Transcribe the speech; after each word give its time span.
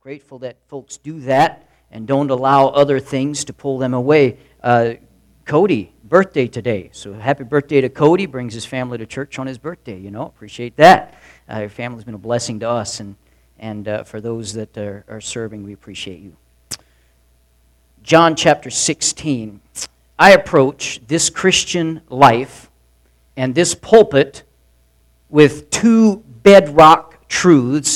Grateful 0.00 0.38
that 0.40 0.56
folks 0.68 0.96
do 0.96 1.20
that 1.20 1.68
and 1.90 2.06
don't 2.06 2.30
allow 2.30 2.68
other 2.68 3.00
things 3.00 3.44
to 3.46 3.52
pull 3.52 3.78
them 3.78 3.94
away. 3.94 4.38
Uh, 4.62 4.94
Cody, 5.44 5.92
birthday 6.04 6.46
today. 6.46 6.90
So 6.92 7.12
happy 7.12 7.44
birthday 7.44 7.80
to 7.80 7.88
Cody. 7.88 8.26
Brings 8.26 8.54
his 8.54 8.64
family 8.64 8.98
to 8.98 9.06
church 9.06 9.38
on 9.38 9.46
his 9.46 9.58
birthday. 9.58 9.98
You 9.98 10.10
know, 10.10 10.22
appreciate 10.22 10.76
that. 10.76 11.20
Uh, 11.48 11.60
your 11.60 11.68
family's 11.68 12.04
been 12.04 12.14
a 12.14 12.18
blessing 12.18 12.60
to 12.60 12.68
us, 12.68 13.00
and, 13.00 13.16
and 13.58 13.86
uh, 13.86 14.04
for 14.04 14.20
those 14.20 14.52
that 14.54 14.76
are, 14.76 15.04
are 15.08 15.20
serving, 15.20 15.62
we 15.62 15.72
appreciate 15.72 16.20
you. 16.20 16.36
John 18.02 18.36
chapter 18.36 18.70
16. 18.70 19.60
I 20.18 20.30
approach 20.30 21.00
this 21.06 21.30
Christian 21.30 22.00
life 22.08 22.70
and 23.36 23.54
this 23.54 23.74
pulpit 23.74 24.44
with 25.28 25.70
two 25.70 26.18
bedrock 26.42 27.28
truths 27.28 27.95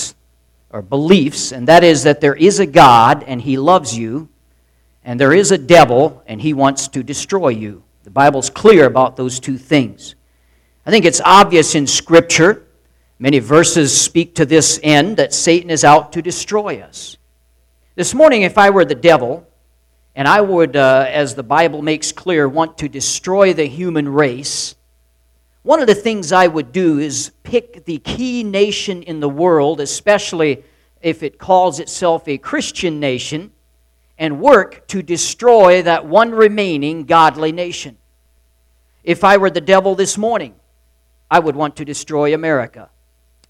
or 0.71 0.82
beliefs, 0.82 1.52
and 1.52 1.66
that 1.68 1.84
is 1.84 2.05
that 2.05 2.21
there 2.21 2.34
is 2.34 2.61
a 2.61 2.66
God 2.66 3.25
and 3.25 3.43
He 3.43 3.57
loves 3.57 3.96
you, 3.96 4.29
and 5.04 5.18
there 5.18 5.32
is 5.32 5.50
a 5.50 5.58
devil 5.58 6.22
and 6.26 6.40
He 6.40 6.54
wants 6.54 6.89
to 6.89 7.03
destroy 7.03 7.49
you. 7.49 7.82
The 8.04 8.11
Bible's 8.11 8.50
clear 8.50 8.86
about 8.86 9.17
those 9.17 9.40
two 9.40 9.59
things. 9.59 10.14
I 10.86 10.90
think 10.90 11.04
it's 11.04 11.21
obvious 11.25 11.75
in 11.75 11.86
Scripture. 11.86 12.67
Many 13.18 13.39
verses 13.39 13.98
speak 13.98 14.35
to 14.36 14.46
this 14.46 14.81
end 14.82 15.18
that 15.18 15.35
Satan 15.35 15.71
is 15.71 15.85
out 15.85 16.12
to 16.14 16.22
destroy 16.22 16.81
us. 16.81 17.18
This 17.95 18.14
morning, 18.14 18.43
if 18.43 18.57
I 18.57 18.71
were 18.71 18.84
the 18.84 18.95
devil, 18.95 19.46
and 20.14 20.26
I 20.26 20.40
would, 20.40 20.76
uh, 20.76 21.07
as 21.09 21.34
the 21.34 21.43
Bible 21.43 21.82
makes 21.82 22.12
clear, 22.12 22.48
want 22.48 22.79
to 22.79 22.89
destroy 22.89 23.53
the 23.53 23.67
human 23.67 24.09
race, 24.09 24.75
one 25.63 25.81
of 25.81 25.87
the 25.87 25.95
things 25.95 26.32
I 26.32 26.46
would 26.46 26.73
do 26.73 26.99
is 26.99 27.32
pick 27.43 27.85
the 27.85 27.99
key 27.99 28.43
nation 28.43 29.03
in 29.03 29.21
the 29.21 29.29
world, 29.29 29.81
especially 29.81 30.64
if 31.03 31.23
it 31.23 31.39
calls 31.39 31.81
itself 31.81 32.27
a 32.27 32.39
Christian 32.39 32.98
nation, 32.98 33.53
and 34.19 34.41
work 34.41 34.87
to 34.89 35.03
destroy 35.03 35.83
that 35.83 36.07
one 36.07 36.31
remaining 36.31 37.05
godly 37.05 37.53
nation. 37.53 37.97
If 39.03 39.25
I 39.25 39.37
were 39.37 39.51
the 39.51 39.61
devil 39.61 39.95
this 39.95 40.19
morning, 40.19 40.55
I 41.31 41.39
would 41.39 41.57
want 41.57 41.77
to 41.77 41.84
destroy 41.84 42.34
America 42.34 42.91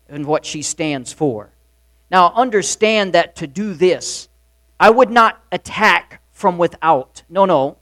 and 0.08 0.26
what 0.26 0.44
she 0.44 0.62
stands 0.62 1.12
for. 1.12 1.52
Now, 2.10 2.32
understand 2.34 3.12
that 3.12 3.36
to 3.36 3.46
do 3.46 3.74
this, 3.74 4.28
I 4.78 4.90
would 4.90 5.10
not 5.10 5.42
attack 5.52 6.22
from 6.32 6.58
without. 6.58 7.22
No, 7.28 7.44
no. 7.44 7.78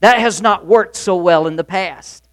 That 0.00 0.18
has 0.18 0.40
not 0.40 0.66
worked 0.66 0.96
so 0.96 1.16
well 1.16 1.46
in 1.46 1.56
the 1.56 1.64
past. 1.64 2.23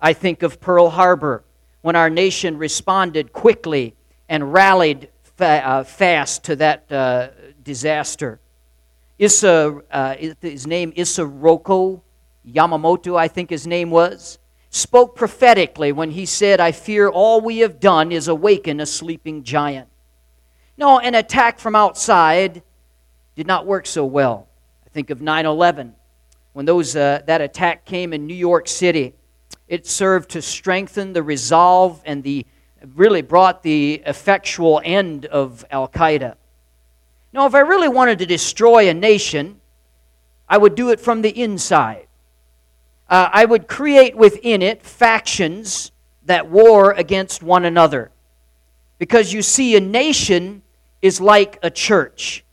I 0.00 0.12
think 0.12 0.42
of 0.42 0.60
Pearl 0.60 0.90
Harbor 0.90 1.44
when 1.80 1.96
our 1.96 2.10
nation 2.10 2.58
responded 2.58 3.32
quickly 3.32 3.94
and 4.28 4.52
rallied 4.52 5.08
fa- 5.22 5.62
uh, 5.64 5.84
fast 5.84 6.44
to 6.44 6.56
that 6.56 6.90
uh, 6.90 7.28
disaster. 7.62 8.40
Issa, 9.18 9.80
uh, 9.90 10.14
his 10.40 10.66
name 10.66 10.92
Isoroku 10.92 12.02
Yamamoto, 12.46 13.16
I 13.16 13.28
think 13.28 13.50
his 13.50 13.66
name 13.66 13.90
was, 13.90 14.38
spoke 14.70 15.16
prophetically 15.16 15.92
when 15.92 16.10
he 16.10 16.26
said, 16.26 16.60
I 16.60 16.72
fear 16.72 17.08
all 17.08 17.40
we 17.40 17.58
have 17.58 17.80
done 17.80 18.12
is 18.12 18.28
awaken 18.28 18.80
a 18.80 18.86
sleeping 18.86 19.42
giant. 19.42 19.88
No, 20.76 20.98
an 20.98 21.14
attack 21.14 21.58
from 21.58 21.74
outside 21.74 22.62
did 23.34 23.46
not 23.46 23.66
work 23.66 23.86
so 23.86 24.04
well. 24.04 24.48
I 24.84 24.90
think 24.90 25.10
of 25.10 25.22
9 25.22 25.46
11. 25.46 25.94
When 26.52 26.66
those, 26.66 26.94
uh, 26.94 27.22
that 27.26 27.40
attack 27.40 27.84
came 27.84 28.12
in 28.12 28.26
New 28.26 28.34
York 28.34 28.68
City, 28.68 29.14
it 29.68 29.86
served 29.86 30.30
to 30.30 30.42
strengthen 30.42 31.12
the 31.12 31.22
resolve 31.22 32.00
and 32.04 32.22
the 32.22 32.46
really 32.94 33.22
brought 33.22 33.62
the 33.62 34.02
effectual 34.06 34.80
end 34.84 35.26
of 35.26 35.64
Al 35.70 35.88
Qaeda. 35.88 36.36
Now, 37.32 37.46
if 37.46 37.54
I 37.54 37.60
really 37.60 37.88
wanted 37.88 38.18
to 38.20 38.26
destroy 38.26 38.88
a 38.88 38.94
nation, 38.94 39.60
I 40.48 40.58
would 40.58 40.74
do 40.74 40.90
it 40.90 41.00
from 41.00 41.22
the 41.22 41.30
inside. 41.30 42.06
Uh, 43.08 43.28
I 43.32 43.44
would 43.44 43.68
create 43.68 44.16
within 44.16 44.62
it 44.62 44.82
factions 44.82 45.92
that 46.24 46.48
war 46.48 46.92
against 46.92 47.42
one 47.42 47.64
another. 47.64 48.10
Because 48.98 49.32
you 49.32 49.42
see, 49.42 49.76
a 49.76 49.80
nation 49.80 50.62
is 51.02 51.20
like 51.20 51.58
a 51.62 51.70
church, 51.70 52.44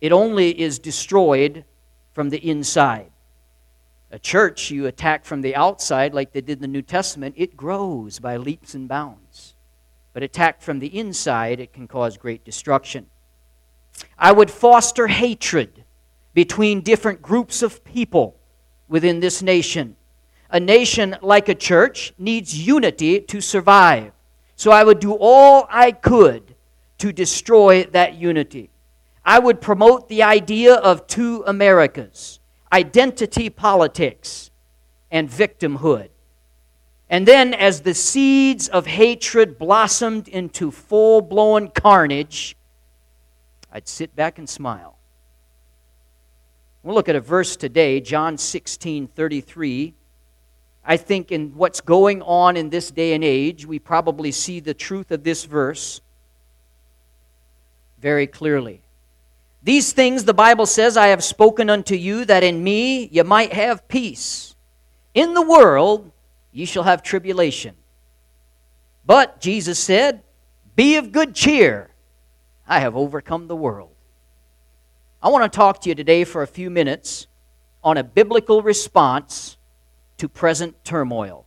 it 0.00 0.12
only 0.12 0.58
is 0.60 0.78
destroyed 0.78 1.64
from 2.12 2.30
the 2.30 2.38
inside. 2.38 3.10
A 4.12 4.18
church 4.18 4.70
you 4.70 4.86
attack 4.86 5.24
from 5.24 5.40
the 5.40 5.56
outside, 5.56 6.14
like 6.14 6.32
they 6.32 6.40
did 6.40 6.58
in 6.58 6.62
the 6.62 6.68
New 6.68 6.82
Testament, 6.82 7.34
it 7.36 7.56
grows 7.56 8.20
by 8.20 8.36
leaps 8.36 8.74
and 8.74 8.88
bounds. 8.88 9.54
But 10.12 10.22
attacked 10.22 10.62
from 10.62 10.78
the 10.78 10.96
inside, 10.98 11.58
it 11.58 11.72
can 11.72 11.88
cause 11.88 12.16
great 12.16 12.44
destruction. 12.44 13.06
I 14.18 14.32
would 14.32 14.50
foster 14.50 15.08
hatred 15.08 15.84
between 16.34 16.82
different 16.82 17.20
groups 17.20 17.62
of 17.62 17.84
people 17.84 18.36
within 18.88 19.20
this 19.20 19.42
nation. 19.42 19.96
A 20.50 20.60
nation 20.60 21.16
like 21.20 21.48
a 21.48 21.54
church 21.54 22.12
needs 22.16 22.66
unity 22.66 23.20
to 23.20 23.40
survive. 23.40 24.12
So 24.54 24.70
I 24.70 24.84
would 24.84 25.00
do 25.00 25.14
all 25.18 25.66
I 25.68 25.90
could 25.92 26.54
to 26.98 27.12
destroy 27.12 27.84
that 27.84 28.14
unity. 28.14 28.70
I 29.24 29.40
would 29.40 29.60
promote 29.60 30.08
the 30.08 30.22
idea 30.22 30.74
of 30.74 31.06
two 31.08 31.42
Americas 31.46 32.38
identity 32.76 33.48
politics 33.48 34.50
and 35.10 35.30
victimhood. 35.30 36.10
And 37.08 37.26
then, 37.26 37.54
as 37.54 37.80
the 37.80 37.94
seeds 37.94 38.68
of 38.68 38.84
hatred 38.84 39.58
blossomed 39.58 40.28
into 40.28 40.70
full 40.70 41.22
blown 41.22 41.68
carnage, 41.68 42.54
I'd 43.72 43.88
sit 43.88 44.14
back 44.14 44.38
and 44.38 44.46
smile. 44.46 44.98
We'll 46.82 46.94
look 46.94 47.08
at 47.08 47.16
a 47.16 47.20
verse 47.20 47.56
today, 47.56 48.00
John 48.00 48.36
16 48.36 49.06
33. 49.08 49.94
I 50.84 50.96
think 50.98 51.32
in 51.32 51.52
what's 51.56 51.80
going 51.80 52.20
on 52.22 52.58
in 52.58 52.68
this 52.68 52.90
day 52.90 53.14
and 53.14 53.24
age, 53.24 53.64
we 53.64 53.78
probably 53.78 54.32
see 54.32 54.60
the 54.60 54.74
truth 54.74 55.10
of 55.10 55.24
this 55.24 55.44
verse 55.44 56.02
very 57.98 58.26
clearly. 58.26 58.82
These 59.66 59.92
things, 59.92 60.22
the 60.22 60.32
Bible 60.32 60.64
says, 60.64 60.96
I 60.96 61.08
have 61.08 61.24
spoken 61.24 61.68
unto 61.68 61.96
you, 61.96 62.24
that 62.26 62.44
in 62.44 62.62
me 62.62 63.06
ye 63.08 63.20
might 63.22 63.52
have 63.52 63.88
peace. 63.88 64.54
In 65.12 65.34
the 65.34 65.42
world 65.42 66.12
ye 66.52 66.66
shall 66.66 66.84
have 66.84 67.02
tribulation. 67.02 67.74
But, 69.04 69.40
Jesus 69.40 69.80
said, 69.80 70.22
Be 70.76 70.98
of 70.98 71.10
good 71.10 71.34
cheer. 71.34 71.90
I 72.68 72.78
have 72.78 72.94
overcome 72.94 73.48
the 73.48 73.56
world. 73.56 73.90
I 75.20 75.30
want 75.30 75.52
to 75.52 75.56
talk 75.56 75.80
to 75.80 75.88
you 75.88 75.96
today 75.96 76.22
for 76.22 76.42
a 76.42 76.46
few 76.46 76.70
minutes 76.70 77.26
on 77.82 77.96
a 77.96 78.04
biblical 78.04 78.62
response 78.62 79.56
to 80.18 80.28
present 80.28 80.84
turmoil. 80.84 81.44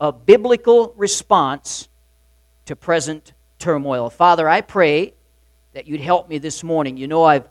A 0.00 0.12
biblical 0.12 0.94
response 0.96 1.90
to 2.64 2.74
present 2.74 3.34
turmoil. 3.58 4.08
Father, 4.08 4.48
I 4.48 4.62
pray 4.62 5.12
that 5.74 5.86
you'd 5.86 6.00
help 6.00 6.28
me 6.28 6.38
this 6.38 6.64
morning. 6.64 6.96
You 6.96 7.08
know, 7.08 7.24
I've 7.24 7.48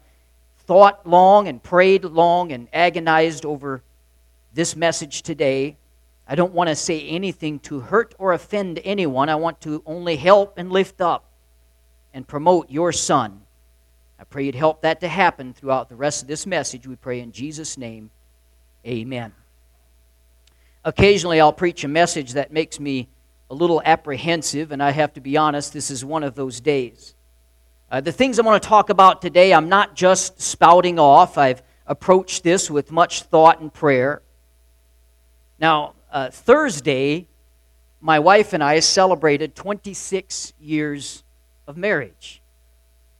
thought 0.59 1.05
long 1.05 1.47
and 1.47 1.61
prayed 1.61 2.05
long 2.05 2.51
and 2.51 2.67
agonized 2.73 3.45
over 3.45 3.83
this 4.53 4.75
message 4.75 5.21
today. 5.21 5.77
I 6.25 6.35
don't 6.35 6.53
want 6.53 6.69
to 6.69 6.75
say 6.75 7.05
anything 7.07 7.59
to 7.59 7.81
hurt 7.81 8.15
or 8.17 8.31
offend 8.31 8.79
anyone. 8.83 9.27
I 9.27 9.35
want 9.35 9.59
to 9.61 9.83
only 9.85 10.15
help 10.15 10.57
and 10.57 10.71
lift 10.71 11.01
up 11.01 11.25
and 12.13 12.25
promote 12.25 12.69
your 12.69 12.93
Son. 12.93 13.41
I 14.17 14.23
pray 14.23 14.45
you'd 14.45 14.55
help 14.55 14.83
that 14.83 15.01
to 15.01 15.09
happen 15.09 15.53
throughout 15.53 15.89
the 15.89 15.95
rest 15.95 16.21
of 16.21 16.29
this 16.29 16.45
message. 16.45 16.87
We 16.87 16.95
pray 16.95 17.19
in 17.19 17.33
Jesus' 17.33 17.77
name. 17.77 18.09
Amen. 18.87 19.33
Occasionally, 20.85 21.41
I'll 21.41 21.51
preach 21.51 21.83
a 21.83 21.89
message 21.89 22.33
that 22.33 22.53
makes 22.53 22.79
me 22.79 23.09
a 23.49 23.53
little 23.53 23.81
apprehensive, 23.83 24.71
and 24.71 24.81
I 24.81 24.91
have 24.91 25.13
to 25.13 25.21
be 25.21 25.35
honest, 25.35 25.73
this 25.73 25.91
is 25.91 26.05
one 26.05 26.23
of 26.23 26.35
those 26.35 26.61
days. 26.61 27.12
Uh, 27.93 28.01
the 28.01 28.11
things 28.11 28.39
I 28.39 28.41
want 28.41 28.59
to 28.59 28.67
talk 28.67 28.89
about 28.89 29.21
today, 29.21 29.53
I'm 29.53 29.69
not 29.69 29.93
just 29.95 30.41
spouting 30.41 30.97
off. 30.97 31.37
I've 31.37 31.61
approached 31.85 32.41
this 32.41 32.71
with 32.71 32.91
much 32.91 33.21
thought 33.21 33.61
and 33.61 33.71
prayer. 33.71 34.23
Now, 35.59 35.93
uh, 36.11 36.31
Thursday, 36.31 37.27
my 38.01 38.17
wife 38.17 38.53
and 38.53 38.63
I 38.63 38.79
celebrated 38.79 39.53
26 39.53 40.53
years 40.59 41.23
of 41.67 41.77
marriage. 41.77 42.41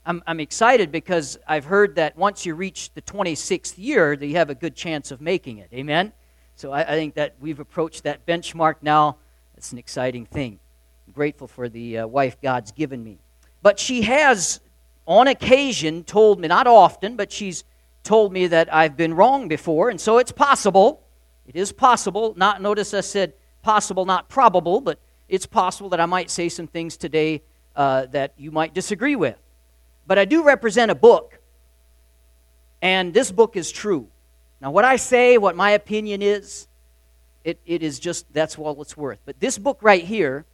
I'm, 0.04 0.24
I'm 0.26 0.40
excited 0.40 0.90
because 0.90 1.38
I've 1.46 1.66
heard 1.66 1.94
that 1.94 2.16
once 2.16 2.44
you 2.44 2.56
reach 2.56 2.92
the 2.94 3.02
26th 3.02 3.74
year, 3.76 4.16
that 4.16 4.26
you 4.26 4.34
have 4.34 4.50
a 4.50 4.56
good 4.56 4.74
chance 4.74 5.12
of 5.12 5.20
making 5.20 5.58
it. 5.58 5.68
Amen? 5.72 6.12
So 6.56 6.72
I, 6.72 6.80
I 6.80 6.96
think 6.96 7.14
that 7.14 7.36
we've 7.40 7.60
approached 7.60 8.02
that 8.02 8.26
benchmark 8.26 8.74
now. 8.82 9.18
It's 9.56 9.70
an 9.70 9.78
exciting 9.78 10.26
thing. 10.26 10.58
I'm 11.06 11.12
grateful 11.12 11.46
for 11.46 11.68
the 11.68 11.98
uh, 11.98 12.06
wife 12.08 12.40
God's 12.42 12.72
given 12.72 13.04
me. 13.04 13.20
But 13.62 13.78
she 13.78 14.02
has 14.02 14.60
on 15.06 15.28
occasion 15.28 16.04
told 16.04 16.40
me, 16.40 16.48
not 16.48 16.66
often, 16.66 17.16
but 17.16 17.30
she's 17.30 17.64
told 18.02 18.32
me 18.32 18.46
that 18.48 18.72
I've 18.72 18.96
been 18.96 19.14
wrong 19.14 19.48
before, 19.48 19.90
and 19.90 20.00
so 20.00 20.18
it's 20.18 20.32
possible. 20.32 21.02
It 21.46 21.56
is 21.56 21.72
possible. 21.72 22.34
Not 22.36 22.62
notice 22.62 22.94
I 22.94 23.00
said 23.00 23.34
possible, 23.62 24.04
not 24.04 24.28
probable, 24.28 24.80
but 24.80 24.98
it's 25.28 25.46
possible 25.46 25.90
that 25.90 26.00
I 26.00 26.06
might 26.06 26.30
say 26.30 26.48
some 26.48 26.66
things 26.66 26.96
today 26.96 27.42
uh, 27.76 28.06
that 28.06 28.34
you 28.36 28.50
might 28.50 28.74
disagree 28.74 29.16
with. 29.16 29.36
but 30.06 30.18
I 30.18 30.24
do 30.24 30.42
represent 30.44 30.90
a 30.90 30.94
book. 30.94 31.38
And 32.82 33.14
this 33.14 33.32
book 33.32 33.56
is 33.56 33.72
true. 33.72 34.08
Now, 34.60 34.70
what 34.70 34.84
I 34.84 34.96
say, 34.96 35.38
what 35.38 35.56
my 35.56 35.70
opinion 35.70 36.22
is, 36.22 36.68
it, 37.42 37.58
it 37.66 37.82
is 37.82 37.98
just 37.98 38.32
that's 38.32 38.58
all 38.58 38.80
it's 38.80 38.96
worth. 38.96 39.20
But 39.24 39.40
this 39.40 39.58
book 39.58 39.78
right 39.82 40.04
here 40.04 40.44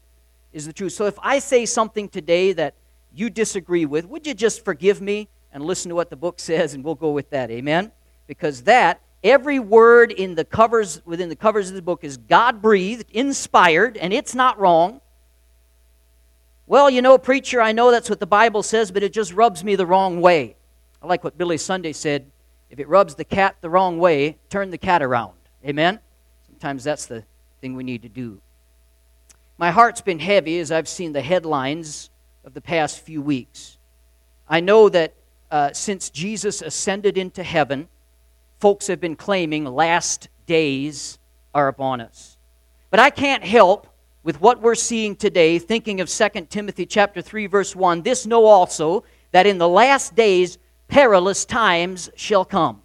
is 0.53 0.67
the 0.67 0.73
truth. 0.73 0.93
So 0.93 1.07
if 1.07 1.19
I 1.23 1.39
say 1.39 1.67
something 1.67 2.09
today 2.09 2.53
that 2.53 2.75
you 3.15 3.31
disagree 3.31 3.87
with, 3.87 4.07
would 4.07 4.27
you 4.27 4.35
just 4.35 4.65
forgive 4.65 5.01
me 5.01 5.29
and 5.53 5.65
listen 5.65 5.89
to 5.89 5.95
what 5.95 6.11
the 6.11 6.17
book 6.17 6.39
says 6.41 6.75
and 6.75 6.85
we'll 6.85 6.95
go 6.95 7.11
with 7.11 7.31
that? 7.31 7.51
Amen? 7.51 7.93
Because 8.27 8.63
that, 8.63 9.01
every 9.25 9.59
word 9.59 10.13
in 10.13 10.35
the 10.35 10.45
covers, 10.45 11.03
within 11.05 11.29
the 11.29 11.37
covers 11.37 11.69
of 11.69 11.75
the 11.75 11.83
book 11.83 12.05
is 12.05 12.17
God 12.17 12.63
breathed, 12.63 13.11
inspired, 13.11 13.97
and 13.97 14.13
it's 14.13 14.35
not 14.35 14.59
wrong. 14.59 15.01
Well, 16.67 16.89
you 16.89 17.03
know, 17.03 17.19
preacher, 17.19 17.61
I 17.61 17.73
know 17.73 17.91
that's 17.91 18.09
what 18.09 18.21
the 18.21 18.27
Bible 18.27 18.63
says, 18.63 18.93
but 18.93 19.03
it 19.03 19.13
just 19.13 19.33
rubs 19.33 19.65
me 19.65 19.75
the 19.75 19.87
wrong 19.87 20.21
way. 20.21 20.57
I 21.03 21.07
like 21.07 21.25
what 21.25 21.37
Billy 21.37 21.59
Sunday 21.59 21.93
said 21.93 22.31
if 22.71 22.79
it 22.79 22.89
rubs 22.89 23.17
the 23.17 23.25
cat 23.25 23.57
the 23.61 23.69
wrong 23.69 23.99
way, 23.99 24.39
turn 24.49 24.71
the 24.71 24.79
cat 24.79 25.03
around. 25.03 25.35
Amen? 25.67 25.99
Sometimes 26.47 26.85
that's 26.85 27.07
the 27.07 27.25
thing 27.61 27.75
we 27.75 27.83
need 27.83 28.03
to 28.03 28.09
do. 28.09 28.41
My 29.59 29.73
heart's 29.73 30.01
been 30.01 30.21
heavy 30.21 30.61
as 30.61 30.71
I've 30.71 30.89
seen 30.89 31.13
the 31.13 31.21
headlines 31.21 32.10
of 32.45 32.55
the 32.55 32.61
past 32.61 33.01
few 33.01 33.23
weeks. 33.23 33.79
I 34.49 34.61
know 34.61 34.89
that 34.89 35.15
uh, 35.51 35.73
since 35.73 36.11
Jesus 36.11 36.63
ascended 36.63 37.19
into 37.19 37.43
heaven, 37.43 37.89
folks 38.59 38.87
have 38.87 39.01
been 39.01 39.17
claiming 39.17 39.65
last 39.65 40.29
days 40.47 41.19
are 41.55 41.69
upon 41.69 42.01
us. 42.01 42.37
But 42.91 43.01
I 43.01 43.11
can't 43.11 43.45
help 43.45 43.87
with 44.23 44.41
what 44.41 44.61
we're 44.61 44.75
seeing 44.75 45.17
today, 45.17 45.59
thinking 45.59 46.01
of 46.01 46.09
2 46.09 46.29
Timothy 46.51 46.87
chapter 46.87 47.23
3 47.23 47.47
verse 47.47 47.75
1, 47.75 48.03
this 48.03 48.27
know 48.27 48.45
also 48.45 49.05
that 49.33 49.47
in 49.47 49.59
the 49.59 49.69
last 49.69 50.15
days 50.15 50.59
perilous 50.89 51.45
times 51.45 52.11
shall 52.17 52.45
come. 52.45 52.83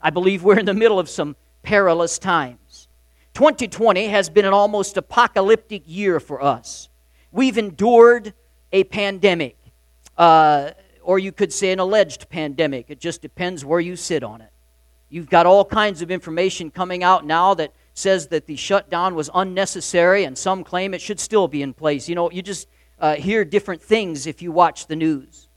I 0.00 0.10
believe 0.10 0.42
we're 0.42 0.58
in 0.58 0.66
the 0.66 0.74
middle 0.74 0.98
of 0.98 1.08
some 1.08 1.36
perilous 1.62 2.18
times. 2.18 2.88
2020 3.34 4.08
has 4.08 4.28
been 4.28 4.44
an 4.44 4.52
almost 4.52 4.96
apocalyptic 4.96 5.82
year 5.86 6.20
for 6.20 6.42
us. 6.42 6.88
We've 7.32 7.58
endured 7.58 8.32
a 8.74 8.82
pandemic, 8.84 9.56
uh, 10.18 10.72
or 11.02 11.20
you 11.20 11.30
could 11.30 11.52
say 11.52 11.70
an 11.70 11.78
alleged 11.78 12.28
pandemic. 12.28 12.86
It 12.88 12.98
just 12.98 13.22
depends 13.22 13.64
where 13.64 13.78
you 13.78 13.94
sit 13.94 14.24
on 14.24 14.40
it. 14.40 14.50
You've 15.08 15.30
got 15.30 15.46
all 15.46 15.64
kinds 15.64 16.02
of 16.02 16.10
information 16.10 16.72
coming 16.72 17.04
out 17.04 17.24
now 17.24 17.54
that 17.54 17.72
says 17.94 18.26
that 18.28 18.46
the 18.46 18.56
shutdown 18.56 19.14
was 19.14 19.30
unnecessary, 19.32 20.24
and 20.24 20.36
some 20.36 20.64
claim 20.64 20.92
it 20.92 21.00
should 21.00 21.20
still 21.20 21.46
be 21.46 21.62
in 21.62 21.72
place. 21.72 22.08
You 22.08 22.16
know, 22.16 22.32
you 22.32 22.42
just 22.42 22.66
uh, 22.98 23.14
hear 23.14 23.44
different 23.44 23.80
things 23.80 24.26
if 24.26 24.42
you 24.42 24.50
watch 24.50 24.88
the 24.88 24.96
news. 24.96 25.48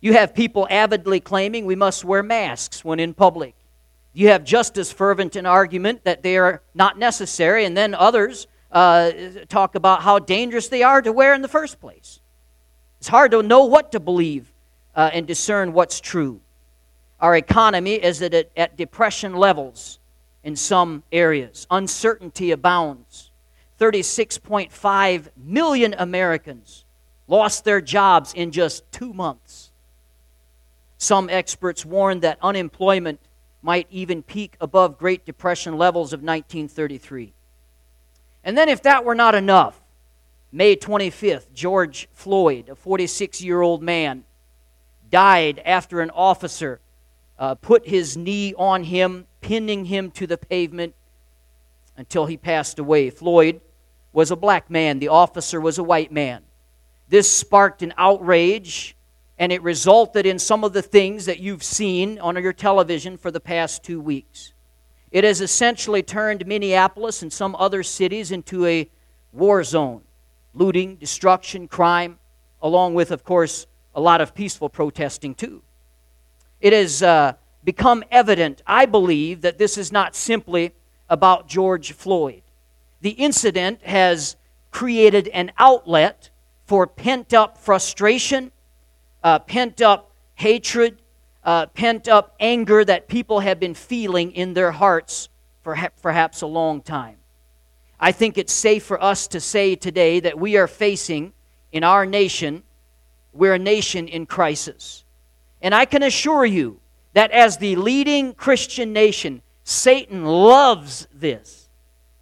You 0.00 0.12
have 0.12 0.32
people 0.32 0.68
avidly 0.70 1.18
claiming 1.18 1.66
we 1.66 1.74
must 1.74 2.04
wear 2.04 2.22
masks 2.22 2.84
when 2.84 3.00
in 3.00 3.14
public. 3.14 3.56
You 4.12 4.28
have 4.28 4.44
just 4.44 4.78
as 4.78 4.92
fervent 4.92 5.34
an 5.34 5.44
argument 5.44 6.04
that 6.04 6.22
they 6.22 6.36
are 6.36 6.62
not 6.72 7.00
necessary, 7.00 7.64
and 7.64 7.76
then 7.76 7.94
others 7.94 8.46
uh, 8.72 9.10
talk 9.48 9.74
about 9.74 10.02
how 10.02 10.18
dangerous 10.18 10.68
they 10.68 10.82
are 10.82 11.02
to 11.02 11.12
wear 11.12 11.34
in 11.34 11.42
the 11.42 11.48
first 11.48 11.80
place. 11.80 12.20
It's 12.98 13.08
hard 13.08 13.30
to 13.32 13.42
know 13.42 13.64
what 13.64 13.92
to 13.92 14.00
believe 14.00 14.52
uh, 14.94 15.10
and 15.12 15.26
discern 15.26 15.72
what's 15.72 16.00
true. 16.00 16.40
Our 17.20 17.36
economy 17.36 17.94
is 17.94 18.22
at, 18.22 18.34
at 18.56 18.76
depression 18.76 19.34
levels 19.34 19.98
in 20.44 20.56
some 20.56 21.02
areas. 21.12 21.66
Uncertainty 21.70 22.50
abounds. 22.50 23.30
36.5 23.78 25.28
million 25.36 25.94
Americans 25.98 26.84
lost 27.26 27.64
their 27.64 27.80
jobs 27.80 28.34
in 28.34 28.50
just 28.50 28.90
two 28.92 29.12
months. 29.12 29.72
Some 30.98 31.30
experts 31.30 31.86
warn 31.86 32.20
that 32.20 32.38
unemployment 32.42 33.20
might 33.62 33.86
even 33.90 34.22
peak 34.22 34.56
above 34.60 34.98
Great 34.98 35.24
Depression 35.24 35.78
levels 35.78 36.12
of 36.12 36.20
1933. 36.20 37.32
And 38.44 38.56
then, 38.56 38.68
if 38.68 38.82
that 38.82 39.04
were 39.04 39.14
not 39.14 39.34
enough, 39.34 39.80
May 40.52 40.76
25th, 40.76 41.52
George 41.52 42.08
Floyd, 42.12 42.68
a 42.68 42.74
46 42.74 43.40
year 43.42 43.60
old 43.60 43.82
man, 43.82 44.24
died 45.10 45.60
after 45.64 46.00
an 46.00 46.10
officer 46.10 46.80
uh, 47.38 47.54
put 47.54 47.88
his 47.88 48.16
knee 48.16 48.54
on 48.56 48.84
him 48.84 49.26
pinning 49.40 49.86
him 49.86 50.10
to 50.10 50.26
the 50.26 50.36
pavement 50.36 50.94
until 51.96 52.26
he 52.26 52.36
passed 52.36 52.78
away. 52.78 53.10
Floyd 53.10 53.60
was 54.12 54.30
a 54.30 54.36
black 54.36 54.70
man, 54.70 54.98
the 54.98 55.08
officer 55.08 55.60
was 55.60 55.78
a 55.78 55.82
white 55.82 56.12
man. 56.12 56.42
This 57.08 57.30
sparked 57.30 57.82
an 57.82 57.94
outrage, 57.96 58.94
and 59.38 59.52
it 59.52 59.62
resulted 59.62 60.26
in 60.26 60.38
some 60.38 60.64
of 60.64 60.72
the 60.72 60.82
things 60.82 61.26
that 61.26 61.40
you've 61.40 61.62
seen 61.62 62.18
on 62.18 62.40
your 62.40 62.52
television 62.52 63.16
for 63.16 63.30
the 63.30 63.40
past 63.40 63.82
two 63.82 64.00
weeks. 64.00 64.52
It 65.10 65.24
has 65.24 65.40
essentially 65.40 66.02
turned 66.02 66.46
Minneapolis 66.46 67.22
and 67.22 67.32
some 67.32 67.56
other 67.56 67.82
cities 67.82 68.30
into 68.30 68.66
a 68.66 68.88
war 69.32 69.64
zone 69.64 70.02
looting, 70.54 70.96
destruction, 70.96 71.68
crime, 71.68 72.18
along 72.60 72.94
with, 72.94 73.10
of 73.10 73.24
course, 73.24 73.66
a 73.94 74.00
lot 74.00 74.20
of 74.20 74.34
peaceful 74.34 74.68
protesting, 74.68 75.34
too. 75.34 75.62
It 76.60 76.72
has 76.72 77.02
uh, 77.02 77.34
become 77.64 78.04
evident, 78.10 78.62
I 78.66 78.86
believe, 78.86 79.42
that 79.42 79.58
this 79.58 79.78
is 79.78 79.92
not 79.92 80.14
simply 80.16 80.72
about 81.08 81.48
George 81.48 81.92
Floyd. 81.92 82.42
The 83.00 83.10
incident 83.10 83.82
has 83.82 84.36
created 84.70 85.28
an 85.28 85.52
outlet 85.58 86.30
for 86.66 86.86
pent 86.86 87.32
up 87.34 87.58
frustration, 87.58 88.52
uh, 89.24 89.38
pent 89.40 89.80
up 89.80 90.12
hatred, 90.34 90.99
uh, 91.44 91.66
pent 91.66 92.08
up 92.08 92.34
anger 92.38 92.84
that 92.84 93.08
people 93.08 93.40
have 93.40 93.58
been 93.58 93.74
feeling 93.74 94.32
in 94.32 94.54
their 94.54 94.72
hearts 94.72 95.28
for 95.62 95.74
ha- 95.74 95.88
perhaps 96.02 96.42
a 96.42 96.46
long 96.46 96.82
time. 96.82 97.16
I 97.98 98.12
think 98.12 98.38
it's 98.38 98.52
safe 98.52 98.84
for 98.84 99.02
us 99.02 99.28
to 99.28 99.40
say 99.40 99.74
today 99.74 100.20
that 100.20 100.38
we 100.38 100.56
are 100.56 100.66
facing 100.66 101.32
in 101.72 101.84
our 101.84 102.06
nation, 102.06 102.62
we're 103.32 103.54
a 103.54 103.58
nation 103.58 104.08
in 104.08 104.26
crisis. 104.26 105.04
And 105.62 105.74
I 105.74 105.84
can 105.84 106.02
assure 106.02 106.44
you 106.44 106.80
that 107.12 107.30
as 107.30 107.58
the 107.58 107.76
leading 107.76 108.32
Christian 108.34 108.92
nation, 108.92 109.42
Satan 109.64 110.24
loves 110.24 111.06
this, 111.12 111.68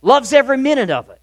loves 0.02 0.32
every 0.32 0.58
minute 0.58 0.90
of 0.90 1.08
it. 1.10 1.20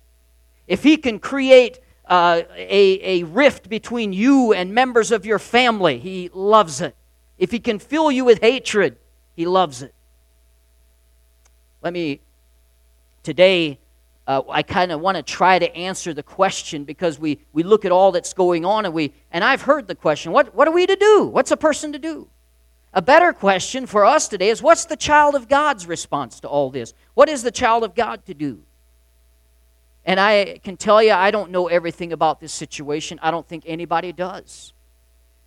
If 0.67 0.83
he 0.83 0.97
can 0.97 1.19
create 1.19 1.79
uh, 2.07 2.43
a, 2.55 3.21
a 3.21 3.23
rift 3.23 3.69
between 3.69 4.13
you 4.13 4.53
and 4.53 4.73
members 4.73 5.11
of 5.11 5.25
your 5.25 5.39
family, 5.39 5.99
he 5.99 6.29
loves 6.33 6.81
it. 6.81 6.95
If 7.37 7.51
he 7.51 7.59
can 7.59 7.79
fill 7.79 8.11
you 8.11 8.25
with 8.25 8.41
hatred, 8.41 8.97
he 9.35 9.45
loves 9.45 9.81
it. 9.81 9.93
Let 11.81 11.93
me, 11.93 12.21
today, 13.23 13.79
uh, 14.27 14.41
I 14.49 14.63
kind 14.63 14.91
of 14.91 15.01
want 15.01 15.17
to 15.17 15.23
try 15.23 15.59
to 15.59 15.75
answer 15.75 16.13
the 16.13 16.23
question 16.23 16.83
because 16.83 17.19
we, 17.19 17.39
we 17.53 17.63
look 17.63 17.85
at 17.85 17.91
all 17.91 18.11
that's 18.11 18.33
going 18.33 18.65
on 18.65 18.85
and 18.85 18.93
we, 18.93 19.13
and 19.31 19.43
I've 19.43 19.61
heard 19.61 19.87
the 19.87 19.95
question, 19.95 20.31
what, 20.31 20.55
what 20.55 20.67
are 20.67 20.71
we 20.71 20.87
to 20.87 20.95
do? 20.95 21.25
What's 21.25 21.51
a 21.51 21.57
person 21.57 21.93
to 21.93 21.99
do? 21.99 22.27
A 22.93 23.01
better 23.01 23.33
question 23.33 23.85
for 23.85 24.05
us 24.05 24.27
today 24.29 24.49
is 24.49 24.61
what's 24.63 24.85
the 24.85 24.95
child 24.95 25.35
of 25.35 25.49
God's 25.49 25.85
response 25.85 26.39
to 26.39 26.47
all 26.47 26.69
this? 26.69 26.93
What 27.13 27.27
is 27.27 27.43
the 27.43 27.51
child 27.51 27.83
of 27.83 27.93
God 27.93 28.25
to 28.25 28.33
do? 28.33 28.63
And 30.05 30.19
I 30.19 30.59
can 30.63 30.77
tell 30.77 31.03
you, 31.03 31.11
I 31.11 31.29
don't 31.29 31.51
know 31.51 31.67
everything 31.67 32.13
about 32.13 32.39
this 32.39 32.53
situation. 32.53 33.19
I 33.21 33.31
don't 33.31 33.47
think 33.47 33.63
anybody 33.67 34.13
does. 34.13 34.71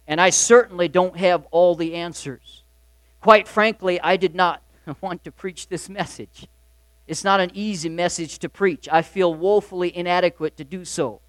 And 0.08 0.22
I 0.22 0.30
certainly 0.30 0.88
don't 0.88 1.18
have 1.18 1.46
all 1.50 1.74
the 1.74 1.94
answers. 1.94 2.64
Quite 3.20 3.46
frankly, 3.46 4.00
I 4.00 4.16
did 4.16 4.34
not 4.34 4.62
want 5.02 5.22
to 5.24 5.30
preach 5.30 5.68
this 5.68 5.90
message. 5.90 6.48
It's 7.06 7.24
not 7.24 7.40
an 7.40 7.50
easy 7.52 7.90
message 7.90 8.38
to 8.40 8.48
preach. 8.48 8.88
I 8.90 9.02
feel 9.02 9.34
woefully 9.34 9.94
inadequate 9.94 10.56
to 10.56 10.64
do 10.64 10.86
so. 10.86 11.20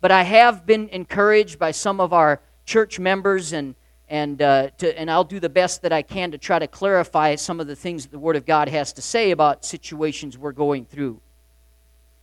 But 0.00 0.10
I 0.10 0.22
have 0.22 0.64
been 0.64 0.88
encouraged 0.88 1.58
by 1.58 1.70
some 1.70 2.00
of 2.00 2.12
our 2.12 2.40
church 2.64 2.98
members 2.98 3.52
and 3.52 3.74
and, 4.06 4.42
uh, 4.42 4.68
to, 4.78 4.98
and 4.98 5.10
I'll 5.10 5.24
do 5.24 5.40
the 5.40 5.48
best 5.48 5.80
that 5.80 5.92
I 5.92 6.02
can 6.02 6.30
to 6.32 6.38
try 6.38 6.58
to 6.58 6.66
clarify 6.66 7.36
some 7.36 7.58
of 7.58 7.66
the 7.66 7.74
things 7.74 8.04
that 8.04 8.12
the 8.12 8.18
Word 8.18 8.36
of 8.36 8.44
God 8.44 8.68
has 8.68 8.92
to 8.92 9.02
say 9.02 9.30
about 9.30 9.64
situations 9.64 10.36
we're 10.36 10.52
going 10.52 10.84
through. 10.84 11.22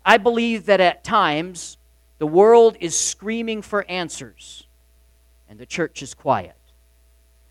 I 0.05 0.17
believe 0.17 0.67
that 0.67 0.79
at 0.79 1.03
times 1.03 1.77
the 2.20 2.27
world 2.27 2.77
is 2.79 2.98
screaming 2.98 3.63
for 3.63 3.84
answers 3.89 4.67
and 5.51 5.60
the 5.60 5.65
church 5.65 6.01
is 6.01 6.13
quiet. 6.13 6.55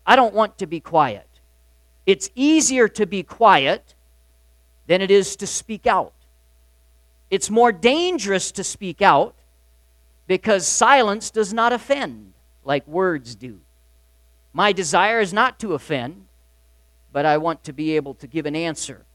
I 0.07 0.15
don't 0.15 0.33
want 0.33 0.57
to 0.57 0.65
be 0.65 0.79
quiet. 0.79 1.27
It's 2.07 2.31
easier 2.33 2.87
to 2.87 3.05
be 3.05 3.21
quiet 3.21 3.93
than 4.87 5.03
it 5.03 5.11
is 5.11 5.35
to 5.35 5.45
speak 5.45 5.85
out. 5.85 6.13
It's 7.29 7.51
more 7.51 7.71
dangerous 7.71 8.51
to 8.53 8.63
speak 8.63 9.03
out 9.03 9.35
because 10.25 10.65
silence 10.65 11.29
does 11.29 11.53
not 11.53 11.73
offend 11.73 12.33
like 12.65 12.87
words 12.87 13.35
do. 13.35 13.59
My 14.51 14.71
desire 14.71 15.19
is 15.19 15.31
not 15.31 15.59
to 15.59 15.75
offend, 15.75 16.25
but 17.13 17.27
I 17.27 17.37
want 17.37 17.63
to 17.65 17.71
be 17.71 17.95
able 17.95 18.15
to 18.15 18.25
give 18.25 18.47
an 18.47 18.55
answer. 18.55 19.05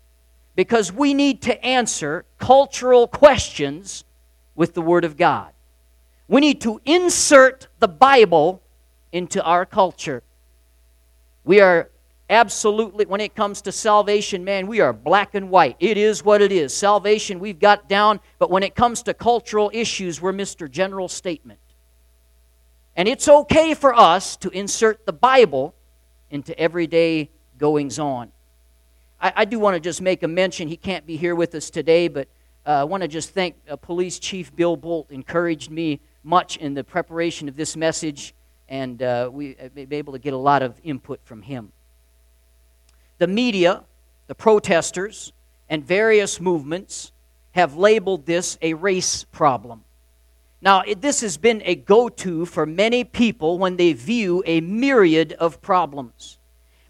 Because 0.55 0.93
we 0.93 1.13
need 1.13 1.43
to 1.43 1.63
answer 1.65 2.25
cultural 2.39 3.09
questions 3.09 4.05
with 4.55 4.75
the 4.75 4.83
Word 4.83 5.05
of 5.05 5.17
God. 5.17 5.53
We 6.29 6.41
need 6.41 6.61
to 6.61 6.81
insert 6.85 7.67
the 7.81 7.89
Bible 7.89 8.63
into 9.17 9.43
our 9.43 9.65
culture. 9.65 10.23
We 11.45 11.61
are 11.61 11.91
absolutely, 12.29 13.07
when 13.07 13.23
it 13.23 13.35
comes 13.35 13.63
to 13.63 13.73
salvation, 13.73 14.45
man, 14.45 14.67
we 14.67 14.81
are 14.81 14.93
black 14.93 15.35
and 15.35 15.49
white. 15.49 15.77
It 15.81 15.97
is 15.97 16.23
what 16.23 16.43
it 16.43 16.53
is. 16.53 16.77
Salvation 16.77 17.41
we've 17.41 17.59
got 17.59 17.89
down, 17.89 18.21
but 18.39 18.51
when 18.51 18.63
it 18.63 18.75
comes 18.75 19.03
to 19.05 19.15
cultural 19.15 19.71
issues, 19.73 20.21
we're 20.21 20.35
Mr. 20.35 20.71
General 20.71 21.09
Statement. 21.09 21.59
And 22.95 23.09
it's 23.09 23.27
okay 23.27 23.73
for 23.73 23.95
us 23.95 24.37
to 24.39 24.51
insert 24.51 25.07
the 25.07 25.13
Bible 25.15 25.75
into 26.31 26.59
everyday 26.59 27.31
goings 27.59 27.99
on. 27.99 28.33
I, 29.19 29.33
I 29.37 29.45
do 29.47 29.59
want 29.59 29.75
to 29.75 29.81
just 29.81 30.03
make 30.03 30.23
a 30.25 30.29
mention. 30.29 30.69
He 30.69 30.77
can't 30.77 31.07
be 31.07 31.17
here 31.17 31.35
with 31.35 31.55
us 31.55 31.71
today, 31.71 32.09
but 32.09 32.29
uh, 32.67 32.71
I 32.71 32.85
want 32.85 33.03
to 33.03 33.09
just 33.09 33.31
thank 33.31 33.55
uh, 33.71 33.77
Police 33.77 34.19
Chief 34.19 34.55
Bill 34.55 34.77
Bolt. 34.77 35.11
Encouraged 35.11 35.71
me 35.71 36.01
much 36.23 36.57
in 36.59 36.75
the 36.75 36.85
preparation 36.85 37.49
of 37.49 37.57
this 37.57 37.77
message, 37.77 38.35
and 38.69 39.03
uh, 39.03 39.31
we 39.33 39.57
uh, 39.57 39.69
be 39.69 39.97
able 39.97 40.13
to 40.13 40.19
get 40.19 40.33
a 40.33 40.39
lot 40.39 40.63
of 40.63 40.81
input 40.83 41.21
from 41.25 41.43
him. 41.43 41.73
The 43.19 43.27
media, 43.27 43.85
the 44.27 44.35
protesters, 44.35 45.33
and 45.69 45.85
various 45.85 46.41
movements 46.41 47.13
have 47.53 47.77
labeled 47.77 48.27
this 48.27 48.59
a 48.61 48.75
race 48.75 49.25
problem. 49.25 49.85
Now, 50.61 50.83
it, 50.83 51.01
this 51.01 51.21
has 51.21 51.37
been 51.37 51.63
a 51.65 51.75
go 51.75 52.09
to 52.09 52.45
for 52.47 52.67
many 52.67 53.05
people 53.05 53.59
when 53.59 53.77
they 53.77 53.93
view 53.93 54.43
a 54.47 54.61
myriad 54.61 55.33
of 55.35 55.63
problems. 55.63 56.39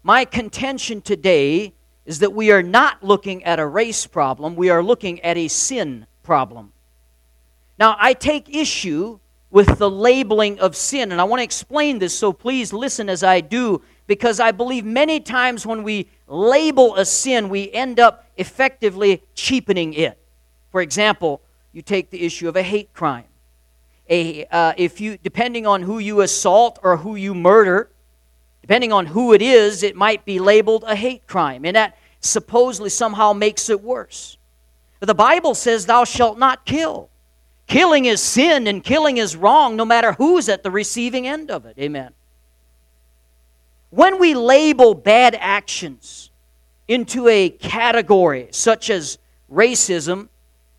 My 0.03 0.25
contention 0.25 1.01
today 1.01 1.73
is 2.05 2.19
that 2.19 2.33
we 2.33 2.51
are 2.51 2.63
not 2.63 3.03
looking 3.03 3.43
at 3.43 3.59
a 3.59 3.65
race 3.65 4.07
problem, 4.07 4.55
we 4.55 4.69
are 4.69 4.81
looking 4.81 5.19
at 5.21 5.37
a 5.37 5.47
sin 5.47 6.07
problem. 6.23 6.71
Now, 7.77 7.95
I 7.99 8.13
take 8.13 8.53
issue 8.53 9.19
with 9.49 9.77
the 9.77 9.89
labeling 9.89 10.59
of 10.59 10.75
sin, 10.75 11.11
and 11.11 11.21
I 11.21 11.23
want 11.23 11.39
to 11.39 11.43
explain 11.43 11.99
this, 11.99 12.17
so 12.17 12.33
please 12.33 12.73
listen 12.73 13.09
as 13.09 13.23
I 13.23 13.41
do, 13.41 13.81
because 14.05 14.39
I 14.39 14.51
believe 14.51 14.85
many 14.85 15.19
times 15.19 15.65
when 15.65 15.83
we 15.83 16.09
label 16.27 16.95
a 16.95 17.05
sin, 17.05 17.49
we 17.49 17.71
end 17.71 17.99
up 17.99 18.25
effectively 18.37 19.23
cheapening 19.35 19.93
it. 19.93 20.17
For 20.71 20.81
example, 20.81 21.41
you 21.71 21.81
take 21.81 22.09
the 22.09 22.25
issue 22.25 22.49
of 22.49 22.55
a 22.55 22.63
hate 22.63 22.93
crime. 22.93 23.25
A, 24.09 24.45
uh, 24.45 24.73
if 24.77 25.01
you, 25.01 25.17
depending 25.17 25.65
on 25.65 25.81
who 25.81 25.99
you 25.99 26.21
assault 26.21 26.79
or 26.83 26.97
who 26.97 27.15
you 27.15 27.33
murder, 27.33 27.89
Depending 28.67 28.91
on 28.91 29.05
who 29.05 29.31
it 29.31 29.41
is, 29.41 29.81
it 29.81 29.95
might 29.95 30.25
be 30.25 30.39
labeled 30.39 30.83
a 30.85 30.93
hate 30.93 31.25
crime, 31.25 31.63
and 31.63 31.77
that 31.77 31.97
supposedly 32.19 32.89
somehow 32.89 33.31
makes 33.31 33.69
it 33.69 33.81
worse. 33.81 34.37
But 34.99 35.07
the 35.07 35.15
Bible 35.15 35.55
says, 35.55 35.85
Thou 35.85 36.03
shalt 36.03 36.37
not 36.37 36.65
kill. 36.65 37.09
Killing 37.67 38.05
is 38.05 38.21
sin, 38.21 38.65
and 38.65 38.81
killing 38.81 39.17
is 39.17 39.35
wrong, 39.35 39.75
no 39.75 39.83
matter 39.83 40.13
who's 40.13 40.47
at 40.47 40.63
the 40.63 40.71
receiving 40.71 41.27
end 41.27 41.51
of 41.51 41.65
it. 41.65 41.77
Amen. 41.77 42.13
When 43.89 44.19
we 44.19 44.33
label 44.33 44.93
bad 44.93 45.35
actions 45.39 46.31
into 46.87 47.27
a 47.27 47.49
category 47.49 48.47
such 48.51 48.89
as 48.89 49.17
racism, 49.51 50.29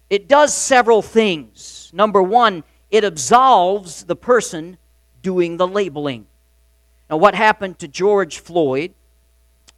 it 0.08 0.28
does 0.28 0.54
several 0.54 1.02
things. 1.02 1.90
Number 1.92 2.22
one, 2.22 2.64
it 2.90 3.04
absolves 3.04 4.04
the 4.04 4.16
person 4.16 4.78
doing 5.22 5.58
the 5.58 5.68
labeling. 5.68 6.26
Now, 7.10 7.18
what 7.18 7.34
happened 7.34 7.78
to 7.80 7.88
George 7.88 8.38
Floyd 8.38 8.94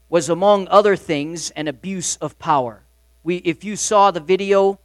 was, 0.08 0.28
among 0.28 0.68
other 0.68 0.94
things, 0.94 1.50
an 1.50 1.66
abuse 1.66 2.16
of 2.16 2.38
power. 2.38 2.84
We, 3.24 3.36
if 3.38 3.64
you 3.64 3.74
saw 3.74 4.10
the 4.10 4.20
video, 4.20 4.78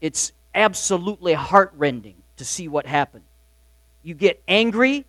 it's 0.00 0.32
absolutely 0.54 1.34
heartrending 1.34 2.16
to 2.36 2.44
see 2.44 2.68
what 2.68 2.86
happened. 2.86 3.24
You 4.02 4.14
get 4.14 4.42
angry, 4.48 5.04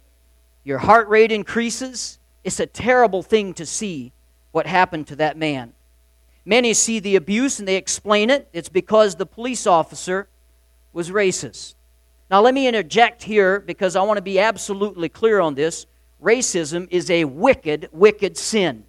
your 0.63 0.77
heart 0.77 1.07
rate 1.07 1.31
increases. 1.31 2.19
It's 2.43 2.59
a 2.59 2.65
terrible 2.65 3.23
thing 3.23 3.53
to 3.55 3.65
see 3.65 4.11
what 4.51 4.67
happened 4.67 5.07
to 5.07 5.15
that 5.17 5.37
man. 5.37 5.73
Many 6.45 6.73
see 6.73 6.99
the 6.99 7.15
abuse 7.15 7.59
and 7.59 7.67
they 7.67 7.75
explain 7.75 8.29
it. 8.29 8.49
It's 8.51 8.69
because 8.69 9.15
the 9.15 9.25
police 9.25 9.67
officer 9.67 10.27
was 10.91 11.09
racist. 11.09 11.75
Now, 12.29 12.41
let 12.41 12.53
me 12.53 12.67
interject 12.67 13.23
here 13.23 13.59
because 13.59 13.95
I 13.95 14.01
want 14.03 14.17
to 14.17 14.23
be 14.23 14.39
absolutely 14.39 15.09
clear 15.09 15.39
on 15.39 15.55
this 15.55 15.85
racism 16.21 16.87
is 16.89 17.09
a 17.09 17.25
wicked, 17.25 17.89
wicked 17.91 18.37
sin. 18.37 18.85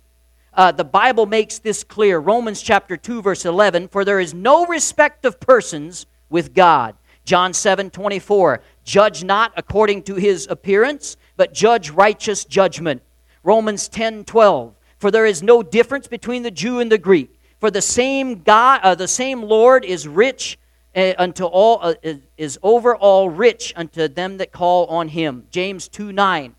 Uh, 0.55 0.71
the 0.71 0.85
Bible 0.85 1.27
makes 1.27 1.59
this 1.59 1.83
clear. 1.83 2.19
Romans 2.19 2.61
chapter 2.61 2.97
2, 2.97 3.23
verse 3.23 3.45
11 3.45 3.89
For 3.89 4.05
there 4.05 4.21
is 4.21 4.35
no 4.35 4.67
respect 4.67 5.25
of 5.25 5.41
persons 5.41 6.07
with 6.33 6.55
God. 6.55 6.97
John 7.25 7.53
7, 7.53 7.91
24 7.91 8.61
Judge 8.85 9.23
not 9.23 9.53
according 9.57 10.03
to 10.05 10.17
his 10.17 10.49
appearance, 10.51 11.17
but 11.37 11.55
judge 11.55 11.91
righteous 11.91 12.45
judgment. 12.45 13.03
Romans 13.45 13.89
10, 13.89 14.25
12 14.25 14.75
For 14.99 15.11
there 15.13 15.27
is 15.27 15.43
no 15.43 15.63
difference 15.63 16.09
between 16.09 16.43
the 16.43 16.51
Jew 16.51 16.81
and 16.81 16.91
the 16.91 16.99
Greek. 16.99 17.39
For 17.61 17.71
the 17.71 17.81
same 17.83 18.43
God, 18.43 18.81
uh, 18.83 18.97
the 18.97 19.07
same 19.07 19.43
Lord 19.43 19.85
is 19.85 20.09
rich 20.09 20.59
uh, 20.97 21.13
unto 21.17 21.45
all, 21.45 21.79
uh, 21.81 21.95
is 22.37 22.59
over 22.65 22.97
all 22.97 23.31
rich 23.31 23.73
unto 23.77 24.09
them 24.09 24.39
that 24.39 24.51
call 24.51 24.87
on 24.87 25.07
him. 25.07 25.47
James 25.51 25.87
2, 25.87 26.11
9 26.11 26.57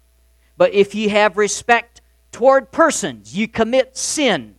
but 0.57 0.73
if 0.73 0.93
ye 0.93 1.07
have 1.09 1.37
respect 1.37 2.01
toward 2.31 2.71
persons, 2.71 3.37
ye 3.37 3.47
commit 3.47 3.97
sin 3.97 4.55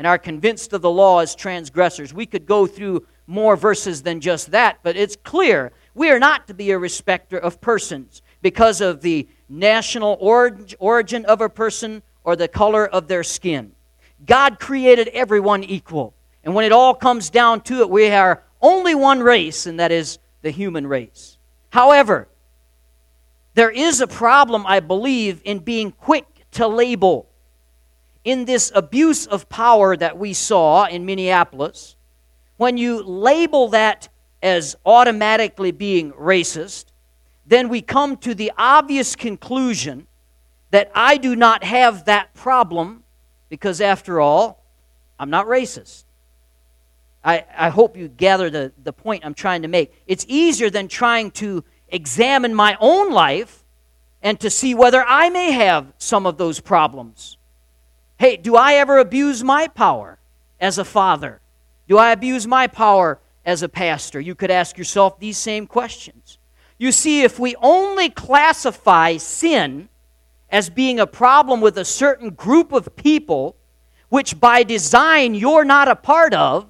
and 0.00 0.06
are 0.06 0.16
convinced 0.16 0.72
of 0.72 0.80
the 0.80 0.90
law 0.90 1.18
as 1.18 1.34
transgressors. 1.34 2.14
We 2.14 2.24
could 2.24 2.46
go 2.46 2.66
through 2.66 3.06
more 3.26 3.54
verses 3.54 4.02
than 4.02 4.22
just 4.22 4.50
that, 4.52 4.78
but 4.82 4.96
it's 4.96 5.14
clear 5.14 5.72
we 5.94 6.10
are 6.10 6.18
not 6.18 6.46
to 6.46 6.54
be 6.54 6.70
a 6.70 6.78
respecter 6.78 7.36
of 7.36 7.60
persons 7.60 8.22
because 8.40 8.80
of 8.80 9.02
the 9.02 9.28
national 9.50 10.16
origin 10.18 11.26
of 11.26 11.42
a 11.42 11.50
person 11.50 12.02
or 12.24 12.34
the 12.34 12.48
color 12.48 12.86
of 12.86 13.08
their 13.08 13.22
skin. 13.22 13.72
God 14.24 14.58
created 14.58 15.08
everyone 15.08 15.62
equal. 15.64 16.14
And 16.44 16.54
when 16.54 16.64
it 16.64 16.72
all 16.72 16.94
comes 16.94 17.28
down 17.28 17.60
to 17.64 17.80
it, 17.80 17.90
we 17.90 18.08
are 18.08 18.42
only 18.62 18.94
one 18.94 19.20
race, 19.20 19.66
and 19.66 19.78
that 19.80 19.92
is 19.92 20.18
the 20.40 20.50
human 20.50 20.86
race. 20.86 21.36
However, 21.68 22.26
there 23.52 23.70
is 23.70 24.00
a 24.00 24.06
problem, 24.06 24.64
I 24.66 24.80
believe, 24.80 25.42
in 25.44 25.58
being 25.58 25.92
quick 25.92 26.24
to 26.52 26.66
label. 26.66 27.28
In 28.24 28.44
this 28.44 28.70
abuse 28.74 29.26
of 29.26 29.48
power 29.48 29.96
that 29.96 30.18
we 30.18 30.32
saw 30.34 30.86
in 30.86 31.06
Minneapolis, 31.06 31.96
when 32.56 32.76
you 32.76 33.02
label 33.02 33.68
that 33.68 34.08
as 34.42 34.76
automatically 34.84 35.70
being 35.70 36.12
racist, 36.12 36.86
then 37.46 37.68
we 37.68 37.80
come 37.80 38.16
to 38.18 38.34
the 38.34 38.52
obvious 38.58 39.16
conclusion 39.16 40.06
that 40.70 40.90
I 40.94 41.16
do 41.16 41.34
not 41.34 41.64
have 41.64 42.04
that 42.04 42.34
problem 42.34 43.02
because, 43.48 43.80
after 43.80 44.20
all, 44.20 44.62
I'm 45.18 45.30
not 45.30 45.46
racist. 45.46 46.04
I, 47.24 47.44
I 47.56 47.68
hope 47.70 47.96
you 47.96 48.08
gather 48.08 48.50
the, 48.50 48.72
the 48.82 48.92
point 48.92 49.24
I'm 49.24 49.34
trying 49.34 49.62
to 49.62 49.68
make. 49.68 49.92
It's 50.06 50.24
easier 50.28 50.70
than 50.70 50.88
trying 50.88 51.32
to 51.32 51.64
examine 51.88 52.54
my 52.54 52.76
own 52.80 53.10
life 53.10 53.64
and 54.22 54.38
to 54.40 54.50
see 54.50 54.74
whether 54.74 55.04
I 55.06 55.28
may 55.30 55.52
have 55.52 55.92
some 55.98 56.26
of 56.26 56.38
those 56.38 56.60
problems. 56.60 57.36
Hey, 58.20 58.36
do 58.36 58.54
I 58.54 58.74
ever 58.74 58.98
abuse 58.98 59.42
my 59.42 59.66
power 59.66 60.18
as 60.60 60.76
a 60.76 60.84
father? 60.84 61.40
Do 61.88 61.96
I 61.96 62.12
abuse 62.12 62.46
my 62.46 62.66
power 62.66 63.18
as 63.46 63.62
a 63.62 63.68
pastor? 63.68 64.20
You 64.20 64.34
could 64.34 64.50
ask 64.50 64.76
yourself 64.76 65.18
these 65.18 65.38
same 65.38 65.66
questions. 65.66 66.36
You 66.76 66.92
see, 66.92 67.22
if 67.22 67.38
we 67.38 67.56
only 67.62 68.10
classify 68.10 69.16
sin 69.16 69.88
as 70.50 70.68
being 70.68 71.00
a 71.00 71.06
problem 71.06 71.62
with 71.62 71.78
a 71.78 71.84
certain 71.86 72.28
group 72.28 72.72
of 72.72 72.94
people, 72.94 73.56
which 74.10 74.38
by 74.38 74.64
design 74.64 75.34
you're 75.34 75.64
not 75.64 75.88
a 75.88 75.96
part 75.96 76.34
of, 76.34 76.66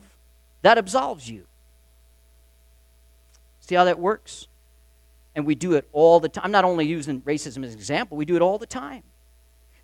that 0.62 0.78
absolves 0.78 1.28
you. 1.28 1.46
See 3.58 3.74
how 3.74 3.86
that 3.86 3.98
works? 3.98 4.46
And 5.34 5.44
we 5.44 5.56
do 5.56 5.72
it 5.72 5.88
all 5.90 6.20
the 6.20 6.28
time. 6.28 6.44
I'm 6.44 6.52
not 6.52 6.64
only 6.64 6.86
using 6.86 7.22
racism 7.22 7.64
as 7.64 7.72
an 7.72 7.78
example, 7.80 8.16
we 8.16 8.24
do 8.24 8.36
it 8.36 8.42
all 8.42 8.58
the 8.58 8.66
time. 8.66 9.02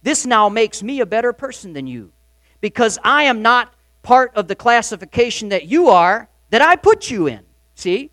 This 0.06 0.24
now 0.24 0.48
makes 0.48 0.84
me 0.84 1.00
a 1.00 1.04
better 1.04 1.32
person 1.32 1.72
than 1.72 1.88
you 1.88 2.12
because 2.60 2.96
I 3.02 3.24
am 3.24 3.42
not 3.42 3.74
part 4.04 4.32
of 4.36 4.46
the 4.46 4.54
classification 4.54 5.48
that 5.48 5.66
you 5.66 5.88
are 5.88 6.28
that 6.50 6.62
I 6.62 6.76
put 6.76 7.10
you 7.10 7.26
in. 7.26 7.40
See? 7.74 8.12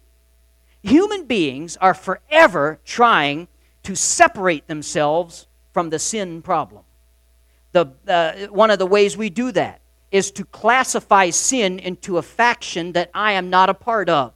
Human 0.81 1.25
beings 1.25 1.77
are 1.77 1.93
forever 1.93 2.79
trying 2.83 3.47
to 3.83 3.93
separate 3.95 4.65
themselves 4.65 5.45
from 5.71 5.91
the 5.91 5.99
sin 5.99 6.41
problem. 6.41 6.81
The, 7.73 7.91
uh, 8.07 8.47
one 8.47 8.71
of 8.71 8.79
the 8.79 8.87
ways 8.87 9.15
we 9.15 9.29
do 9.29 9.51
that 9.51 9.79
is 10.09 10.31
to 10.31 10.45
classify 10.45 11.29
sin 11.29 11.77
into 11.77 12.17
a 12.17 12.23
faction 12.23 12.93
that 12.93 13.11
I 13.13 13.33
am 13.33 13.51
not 13.51 13.69
a 13.69 13.75
part 13.75 14.09
of. 14.09 14.33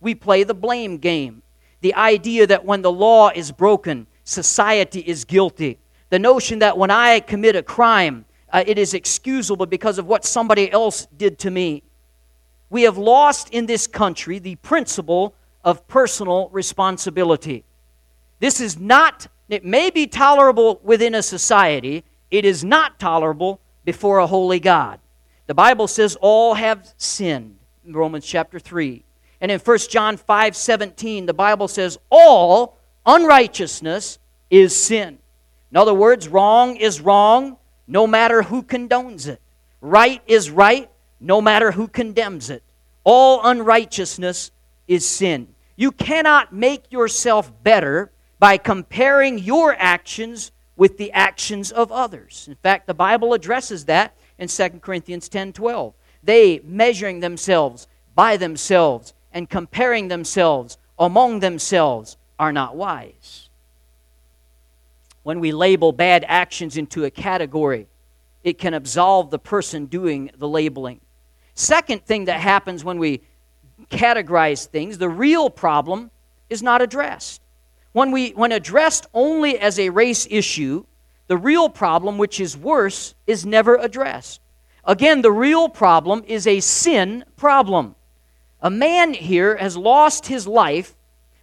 We 0.00 0.14
play 0.14 0.44
the 0.44 0.54
blame 0.54 0.98
game 0.98 1.42
the 1.80 1.94
idea 1.94 2.46
that 2.46 2.64
when 2.64 2.82
the 2.82 2.92
law 2.92 3.30
is 3.34 3.50
broken, 3.50 4.06
society 4.22 5.00
is 5.00 5.24
guilty. 5.24 5.80
The 6.12 6.18
notion 6.18 6.58
that 6.58 6.76
when 6.76 6.90
I 6.90 7.20
commit 7.20 7.56
a 7.56 7.62
crime, 7.62 8.26
uh, 8.52 8.62
it 8.66 8.76
is 8.76 8.92
excusable 8.92 9.64
because 9.64 9.98
of 9.98 10.04
what 10.04 10.26
somebody 10.26 10.70
else 10.70 11.06
did 11.16 11.38
to 11.38 11.50
me. 11.50 11.84
We 12.68 12.82
have 12.82 12.98
lost 12.98 13.48
in 13.48 13.64
this 13.64 13.86
country 13.86 14.38
the 14.38 14.56
principle 14.56 15.34
of 15.64 15.88
personal 15.88 16.50
responsibility. 16.50 17.64
This 18.40 18.60
is 18.60 18.78
not 18.78 19.26
It 19.48 19.64
may 19.64 19.88
be 19.88 20.06
tolerable 20.06 20.80
within 20.82 21.14
a 21.14 21.22
society, 21.22 22.04
it 22.30 22.44
is 22.44 22.62
not 22.62 23.00
tolerable 23.00 23.62
before 23.86 24.18
a 24.18 24.26
holy 24.26 24.60
God. 24.60 25.00
The 25.46 25.54
Bible 25.54 25.88
says 25.88 26.18
all 26.20 26.52
have 26.52 26.92
sinned, 26.98 27.56
Romans 27.86 28.26
chapter 28.26 28.58
3. 28.58 29.02
And 29.40 29.50
in 29.50 29.60
1 29.60 29.78
John 29.88 30.18
5 30.18 30.56
17, 30.56 31.24
the 31.24 31.32
Bible 31.32 31.68
says 31.68 31.98
all 32.10 32.76
unrighteousness 33.06 34.18
is 34.50 34.76
sin. 34.76 35.18
In 35.72 35.78
other 35.78 35.94
words, 35.94 36.28
wrong 36.28 36.76
is 36.76 37.00
wrong 37.00 37.56
no 37.88 38.06
matter 38.06 38.42
who 38.42 38.62
condones 38.62 39.26
it. 39.26 39.40
Right 39.80 40.20
is 40.26 40.50
right 40.50 40.90
no 41.18 41.40
matter 41.40 41.72
who 41.72 41.88
condemns 41.88 42.50
it. 42.50 42.62
All 43.04 43.40
unrighteousness 43.42 44.50
is 44.86 45.08
sin. 45.08 45.48
You 45.76 45.90
cannot 45.90 46.52
make 46.52 46.92
yourself 46.92 47.50
better 47.62 48.12
by 48.38 48.58
comparing 48.58 49.38
your 49.38 49.74
actions 49.78 50.52
with 50.76 50.98
the 50.98 51.10
actions 51.12 51.72
of 51.72 51.90
others. 51.90 52.46
In 52.48 52.56
fact, 52.56 52.86
the 52.86 52.94
Bible 52.94 53.32
addresses 53.32 53.86
that 53.86 54.14
in 54.38 54.48
2 54.48 54.68
Corinthians 54.80 55.28
10 55.30 55.54
12. 55.54 55.94
They 56.22 56.60
measuring 56.64 57.20
themselves 57.20 57.88
by 58.14 58.36
themselves 58.36 59.14
and 59.32 59.48
comparing 59.48 60.08
themselves 60.08 60.76
among 60.98 61.40
themselves 61.40 62.18
are 62.38 62.52
not 62.52 62.76
wise. 62.76 63.41
When 65.22 65.40
we 65.40 65.52
label 65.52 65.92
bad 65.92 66.24
actions 66.26 66.76
into 66.76 67.04
a 67.04 67.10
category, 67.10 67.86
it 68.42 68.58
can 68.58 68.74
absolve 68.74 69.30
the 69.30 69.38
person 69.38 69.86
doing 69.86 70.30
the 70.36 70.48
labeling. 70.48 71.00
Second 71.54 72.04
thing 72.04 72.24
that 72.24 72.40
happens 72.40 72.84
when 72.84 72.98
we 72.98 73.22
categorize 73.90 74.66
things, 74.66 74.98
the 74.98 75.08
real 75.08 75.48
problem 75.50 76.10
is 76.50 76.62
not 76.62 76.82
addressed. 76.82 77.40
When, 77.92 78.10
we, 78.10 78.30
when 78.30 78.52
addressed 78.52 79.06
only 79.14 79.58
as 79.58 79.78
a 79.78 79.90
race 79.90 80.26
issue, 80.30 80.84
the 81.28 81.36
real 81.36 81.68
problem, 81.68 82.18
which 82.18 82.40
is 82.40 82.56
worse, 82.56 83.14
is 83.26 83.46
never 83.46 83.76
addressed. 83.76 84.40
Again, 84.84 85.22
the 85.22 85.32
real 85.32 85.68
problem 85.68 86.24
is 86.26 86.46
a 86.46 86.60
sin 86.60 87.24
problem. 87.36 87.94
A 88.60 88.70
man 88.70 89.14
here 89.14 89.56
has 89.56 89.76
lost 89.76 90.26
his 90.26 90.46
life 90.46 90.94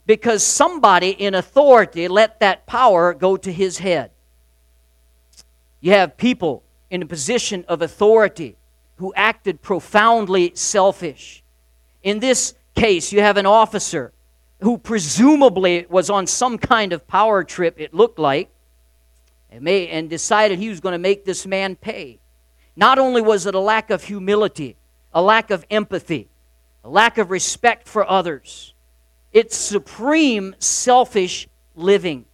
because 0.10 0.44
somebody 0.44 1.12
in 1.12 1.36
authority 1.36 2.08
let 2.08 2.40
that 2.40 2.66
power 2.66 3.14
go 3.14 3.38
to 3.38 3.54
his 3.54 3.78
head. 3.78 4.10
You 5.82 5.92
have 5.92 6.18
people 6.18 6.64
in 6.90 7.04
a 7.04 7.06
position 7.06 7.64
of 7.68 7.84
authority 7.84 8.58
who 8.96 9.14
acted 9.16 9.62
profoundly 9.62 10.52
selfish. 10.56 11.44
In 12.02 12.20
this 12.20 12.56
case, 12.74 13.14
you 13.14 13.22
have 13.22 13.38
an 13.38 13.46
officer 13.46 14.12
who 14.62 14.80
presumably 14.80 15.86
was 15.88 16.10
on 16.10 16.26
some 16.26 16.58
kind 16.58 16.92
of 16.92 17.08
power 17.08 17.44
trip, 17.44 17.80
it 17.80 17.94
looked 17.94 18.18
like, 18.18 18.50
and, 19.52 19.62
may, 19.62 19.90
and 19.90 20.10
decided 20.10 20.58
he 20.58 20.70
was 20.70 20.80
going 20.80 20.94
to 20.94 20.98
make 20.98 21.24
this 21.24 21.46
man 21.46 21.76
pay. 21.76 22.18
Not 22.76 22.98
only 22.98 23.22
was 23.22 23.46
it 23.46 23.54
a 23.54 23.60
lack 23.60 23.92
of 23.92 24.06
humility, 24.06 24.76
a 25.14 25.22
lack 25.22 25.52
of 25.52 25.64
empathy, 25.70 26.30
a 26.84 26.90
lack 26.90 27.20
of 27.20 27.30
respect 27.30 27.88
for 27.88 28.10
others, 28.10 28.74
it's 29.34 29.56
supreme 29.56 30.56
selfish 30.60 31.48
living. 31.76 32.26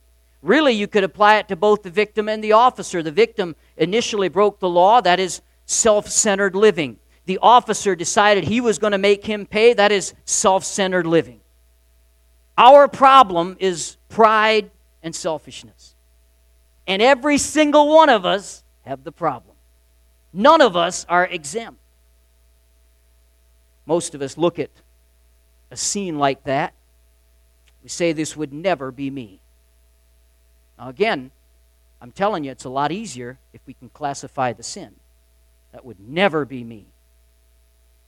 Really, 0.42 0.74
you 0.74 0.88
could 0.88 1.04
apply 1.04 1.38
it 1.38 1.48
to 1.48 1.56
both 1.56 1.84
the 1.84 1.90
victim 1.90 2.30
and 2.30 2.44
the 2.44 2.52
officer. 2.52 3.02
The 3.02 3.12
victim 3.12 3.56
initially 3.78 4.30
broke 4.30 4.60
the 4.60 4.70
law, 4.70 5.02
that 5.02 5.20
is 5.20 5.42
self 5.66 6.08
centered 6.08 6.56
living 6.56 7.00
the 7.26 7.40
officer 7.42 7.96
decided 7.96 8.44
he 8.44 8.62
was 8.62 8.80
going 8.80 8.92
to 8.92 8.98
make 8.98 9.26
him 9.26 9.46
pay, 9.46 9.74
that 9.74 9.92
is 9.92 10.14
self 10.26 10.64
centered 10.64 11.08
living. 11.08 11.42
Our 12.58 12.88
problem 12.88 13.58
is 13.60 13.98
pride 14.10 14.72
and 15.04 15.14
selfishness. 15.16 15.96
And 16.88 17.02
every 17.02 17.38
single 17.38 17.90
one 17.90 18.10
of 18.10 18.26
us 18.26 18.64
have 18.84 19.04
the 19.04 19.12
problem. 19.12 19.56
None 20.32 20.62
of 20.62 20.76
us 20.76 21.06
are 21.10 21.26
exempt. 21.26 21.80
Most 23.88 24.14
of 24.16 24.22
us 24.22 24.38
look 24.38 24.60
at 24.60 24.70
a 25.72 25.78
scene 25.78 26.20
like 26.20 26.44
that. 26.44 26.74
We 27.86 27.90
say, 27.90 28.14
This 28.14 28.36
would 28.36 28.52
never 28.52 28.92
be 28.92 29.12
me. 29.12 29.42
Now, 30.80 30.90
again, 30.90 31.30
I'm 32.02 32.12
telling 32.12 32.44
you, 32.44 32.50
it's 32.50 32.66
a 32.66 32.70
lot 32.70 32.92
easier 32.92 33.38
if 33.54 33.62
we 33.68 33.76
can 33.76 33.90
classify 33.90 34.54
the 34.54 34.64
sin. 34.64 34.96
That 35.72 35.86
would 35.86 36.00
never 36.00 36.46
be 36.46 36.64
me. 36.64 36.88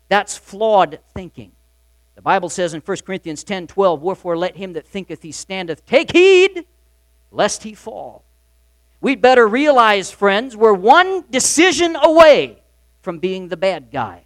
That's 0.10 0.36
flawed 0.36 0.98
thinking. 1.14 1.52
The 2.16 2.24
Bible 2.24 2.50
says 2.50 2.74
in 2.74 2.82
1 2.82 2.98
Corinthians 3.06 3.44
10 3.44 3.68
12, 3.68 4.02
Wherefore 4.02 4.36
let 4.36 4.58
him 4.58 4.74
that 4.74 4.88
thinketh 4.88 5.22
he 5.22 5.32
standeth 5.32 5.86
take 5.86 6.12
heed 6.12 6.66
lest 7.32 7.62
he 7.62 7.76
fall. 7.76 8.24
We'd 9.00 9.22
better 9.22 9.48
realize, 9.48 10.10
friends, 10.10 10.58
we're 10.58 10.74
one 10.74 11.24
decision 11.30 11.96
away 11.96 12.64
from 13.04 13.20
being 13.20 13.50
the 13.50 13.58
bad 13.58 13.92
guy. 13.92 14.24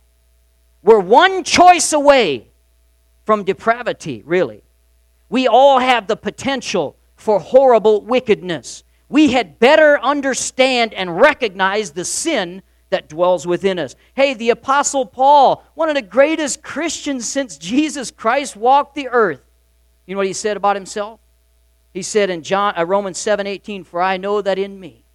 We're 0.82 1.02
one 1.02 1.44
choice 1.44 1.92
away 1.92 2.48
from 3.26 3.44
depravity, 3.44 4.24
really. 4.26 4.64
We 5.32 5.48
all 5.48 5.80
have 5.80 6.08
the 6.08 6.18
potential 6.18 6.98
for 7.16 7.40
horrible 7.40 8.02
wickedness. 8.02 8.84
We 9.08 9.32
had 9.32 9.60
better 9.60 9.98
understand 10.02 10.94
and 10.94 11.22
recognize 11.22 11.92
the 11.92 12.04
sin 12.04 12.62
that 12.90 13.08
dwells 13.08 13.48
within 13.48 13.80
us. 13.80 13.96
Hey, 14.14 14.34
the 14.34 14.50
Apostle 14.50 15.06
Paul, 15.06 15.64
one 15.74 15.88
of 15.88 15.96
the 15.96 16.02
greatest 16.02 16.62
Christians 16.62 17.30
since 17.30 17.58
Jesus 17.58 18.12
Christ 18.12 18.58
walked 18.58 18.94
the 18.94 19.08
earth. 19.08 19.42
You 20.06 20.16
know 20.16 20.18
what 20.18 20.28
he 20.28 20.34
said 20.34 20.58
about 20.58 20.76
himself? 20.76 21.22
He 21.94 22.02
said 22.02 22.30
in 22.30 22.44
John, 22.44 22.74
uh, 22.78 22.86
Romans 22.86 23.18
7 23.18 23.48
18, 23.48 23.86
For 23.86 24.02
I 24.02 24.18
know 24.18 24.42
that 24.42 24.60
in 24.60 24.78
me, 24.82 25.06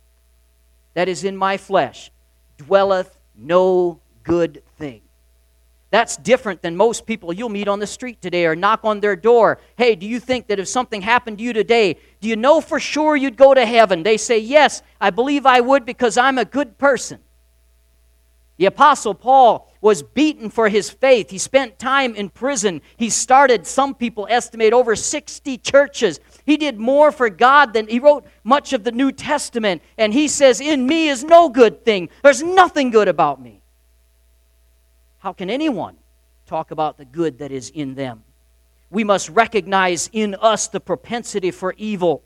that 0.95 1.11
is 1.11 1.25
in 1.25 1.37
my 1.37 1.59
flesh, 1.59 2.11
dwelleth 2.57 3.19
no 3.37 4.01
good 4.23 4.63
thing. 4.79 5.03
That's 5.97 6.19
different 6.19 6.61
than 6.61 6.77
most 6.77 7.07
people 7.07 7.33
you'll 7.33 7.49
meet 7.49 7.69
on 7.69 7.79
the 7.79 7.87
street 7.87 8.21
today 8.21 8.45
or 8.45 8.55
knock 8.55 8.81
on 8.85 9.01
their 9.01 9.17
door. 9.17 9.59
Hey, 9.79 9.95
do 9.95 10.05
you 10.05 10.21
think 10.21 10.49
that 10.49 10.59
if 10.59 10.69
something 10.69 11.01
happened 11.01 11.39
to 11.39 11.45
you 11.45 11.55
today, 11.55 11.97
do 12.21 12.29
you 12.29 12.37
know 12.37 12.61
for 12.61 12.79
sure 12.79 13.17
you'd 13.17 13.39
go 13.39 13.55
to 13.55 13.65
heaven? 13.65 14.03
They 14.03 14.19
say, 14.19 14.39
Yes, 14.39 14.83
I 15.01 15.09
believe 15.09 15.47
I 15.47 15.63
would 15.63 15.87
because 15.87 16.19
I'm 16.19 16.37
a 16.37 16.45
good 16.45 16.77
person. 16.77 17.21
The 18.59 18.67
Apostle 18.67 19.15
Paul 19.15 19.73
was 19.81 20.03
beaten 20.03 20.51
for 20.51 20.69
his 20.69 20.91
faith. 20.91 21.31
He 21.31 21.39
spent 21.39 21.79
time 21.79 22.15
in 22.15 22.29
prison. 22.29 22.83
He 22.99 23.09
started, 23.09 23.67
some 23.67 23.95
people 23.95 24.27
estimate, 24.29 24.75
over 24.75 24.97
60 24.97 25.57
churches. 25.57 26.21
He 26.45 26.59
did 26.59 26.79
more 26.79 27.11
for 27.11 27.31
God 27.31 27.73
than 27.73 27.89
he 27.89 28.01
wrote 28.01 28.27
much 28.45 28.75
of 28.75 28.85
the 28.85 28.93
New 28.93 29.13
Testament. 29.13 29.81
And 29.97 30.13
he 30.13 30.29
says, 30.29 30.61
In 30.61 30.87
me 30.87 31.09
is 31.09 31.25
no 31.25 31.49
good 31.49 31.87
thing. 31.87 32.11
There's 32.23 32.43
nothing 32.43 32.91
good 32.91 33.09
about 33.09 33.41
me. 33.41 33.56
How 35.27 35.33
can 35.33 35.51
anyone 35.51 35.97
talk 36.47 36.71
about 36.71 36.99
the 36.99 37.05
good 37.05 37.39
that 37.39 37.51
is 37.51 37.71
in 37.71 37.97
them? 37.97 38.23
We 38.91 39.03
must 39.03 39.29
recognize 39.29 40.09
in 40.13 40.37
us 40.37 40.69
the 40.69 40.79
propensity 40.79 41.51
for 41.51 41.75
evil. 41.77 42.23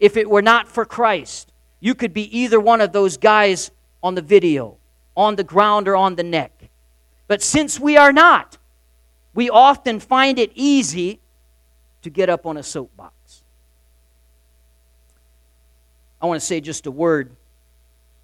If 0.00 0.16
it 0.16 0.30
were 0.30 0.40
not 0.40 0.66
for 0.66 0.86
Christ, 0.86 1.52
you 1.78 1.94
could 1.94 2.14
be 2.14 2.38
either 2.38 2.58
one 2.58 2.80
of 2.80 2.90
those 2.90 3.18
guys 3.18 3.70
on 4.02 4.14
the 4.14 4.22
video 4.22 4.78
on 5.14 5.36
the 5.36 5.44
ground 5.44 5.88
or 5.88 5.94
on 5.94 6.14
the 6.14 6.22
neck. 6.22 6.70
But 7.28 7.42
since 7.42 7.78
we 7.78 7.98
are 7.98 8.14
not, 8.14 8.56
we 9.34 9.50
often 9.50 10.00
find 10.00 10.38
it 10.38 10.52
easy 10.54 11.20
to 12.00 12.08
get 12.08 12.30
up 12.30 12.46
on 12.46 12.56
a 12.56 12.62
soapbox. 12.62 13.42
I 16.18 16.24
want 16.24 16.40
to 16.40 16.46
say 16.46 16.62
just 16.62 16.86
a 16.86 16.90
word 16.90 17.36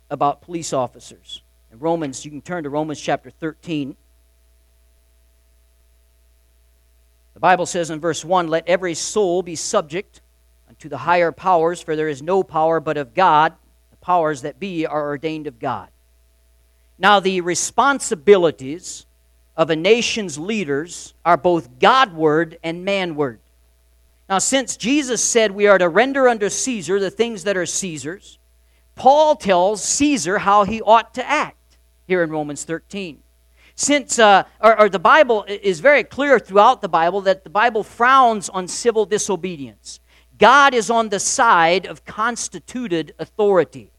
about 0.09 0.41
police 0.41 0.73
officers. 0.73 1.43
In 1.73 1.79
Romans, 1.79 2.25
you 2.25 2.31
can 2.31 2.41
turn 2.41 2.65
to 2.65 2.71
Romans 2.71 3.01
chapter 3.01 3.31
13. 3.31 3.97
The 7.35 7.41
Bible 7.41 7.67
says 7.67 7.91
in 7.91 8.01
verse 8.01 8.25
1 8.25 8.49
Let 8.49 8.67
every 8.67 8.95
soul 8.95 9.43
be 9.43 9.55
subject 9.55 10.23
unto 10.69 10.89
the 10.89 10.99
higher 10.99 11.31
powers, 11.31 11.81
for 11.81 11.95
there 11.95 12.09
is 12.09 12.23
no 12.23 12.43
power 12.43 12.81
but 12.81 12.97
of 12.97 13.15
God. 13.15 13.55
The 13.91 13.97
powers 13.99 14.43
that 14.43 14.59
be 14.59 14.87
are 14.87 15.09
ordained 15.09 15.47
of 15.47 15.59
God. 15.59 15.89
Now, 16.99 17.21
the 17.21 17.43
responsibilities 17.43 19.07
of 19.57 19.71
a 19.71 19.77
nation's 19.77 20.39
leaders 20.39 21.15
are 21.25 21.37
both 21.37 21.79
Godward 21.79 22.59
and 22.63 22.85
manward. 22.85 23.39
Now, 24.29 24.39
since 24.39 24.77
Jesus 24.77 25.23
said 25.23 25.53
we 25.53 25.67
are 25.67 25.79
to 25.79 25.89
render 25.89 26.29
unto 26.29 26.49
Caesar 26.49 26.99
the 26.99 27.11
things 27.11 27.45
that 27.45 27.57
are 27.57 27.67
Caesar's, 27.67 28.39
Paul 28.95 29.37
tells 29.37 29.83
Caesar 29.83 30.39
how 30.39 30.65
he 30.65 30.83
ought 30.83 31.15
to 31.15 31.29
act 31.29 31.58
here 32.09 32.23
in 32.23 32.31
Romans 32.31 32.65
13. 32.65 33.23
Since, 33.77 34.19
uh, 34.19 34.43
or, 34.61 34.81
or 34.81 34.89
the 34.89 34.99
Bible 34.99 35.45
is 35.47 35.79
very 35.79 36.03
clear 36.03 36.41
throughout 36.41 36.81
the 36.81 36.89
Bible 36.89 37.21
that 37.21 37.45
the 37.45 37.51
Bible 37.51 37.85
frowns 37.85 38.49
on 38.49 38.67
civil 38.67 39.07
disobedience. 39.07 40.01
God 40.37 40.75
is 40.75 40.91
on 40.91 41.11
the 41.11 41.21
side 41.21 41.87
of 41.87 42.05
constituted 42.05 43.15
authority. 43.21 43.93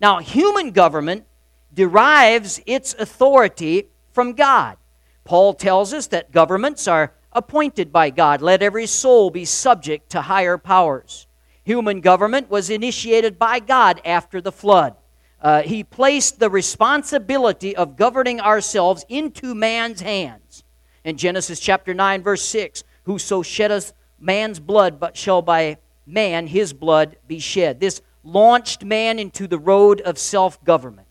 Now, 0.00 0.20
human 0.20 0.70
government 0.70 1.26
derives 1.74 2.60
its 2.64 2.94
authority 2.94 3.88
from 4.12 4.32
God. 4.32 4.76
Paul 5.24 5.54
tells 5.54 5.92
us 5.92 6.06
that 6.08 6.32
governments 6.32 6.88
are 6.88 7.12
appointed 7.32 7.92
by 7.92 8.10
God. 8.10 8.40
Let 8.40 8.62
every 8.62 8.86
soul 8.86 9.30
be 9.30 9.44
subject 9.44 10.10
to 10.10 10.22
higher 10.22 10.58
powers. 10.58 11.26
Human 11.64 12.00
government 12.00 12.50
was 12.50 12.70
initiated 12.70 13.38
by 13.38 13.60
God 13.60 14.00
after 14.04 14.40
the 14.40 14.52
flood. 14.52 14.96
Uh, 15.42 15.62
he 15.62 15.82
placed 15.82 16.38
the 16.38 16.48
responsibility 16.48 17.74
of 17.74 17.96
governing 17.96 18.40
ourselves 18.40 19.04
into 19.08 19.54
man's 19.54 20.00
hands. 20.00 20.62
In 21.04 21.16
Genesis 21.16 21.58
chapter 21.58 21.92
9, 21.92 22.22
verse 22.22 22.42
6, 22.42 22.84
whoso 23.02 23.42
sheddeth 23.42 23.92
man's 24.20 24.60
blood, 24.60 25.00
but 25.00 25.16
shall 25.16 25.42
by 25.42 25.78
man 26.06 26.46
his 26.46 26.72
blood 26.72 27.16
be 27.26 27.40
shed. 27.40 27.80
This 27.80 28.00
launched 28.22 28.84
man 28.84 29.18
into 29.18 29.48
the 29.48 29.58
road 29.58 30.00
of 30.02 30.16
self 30.16 30.62
government. 30.64 31.08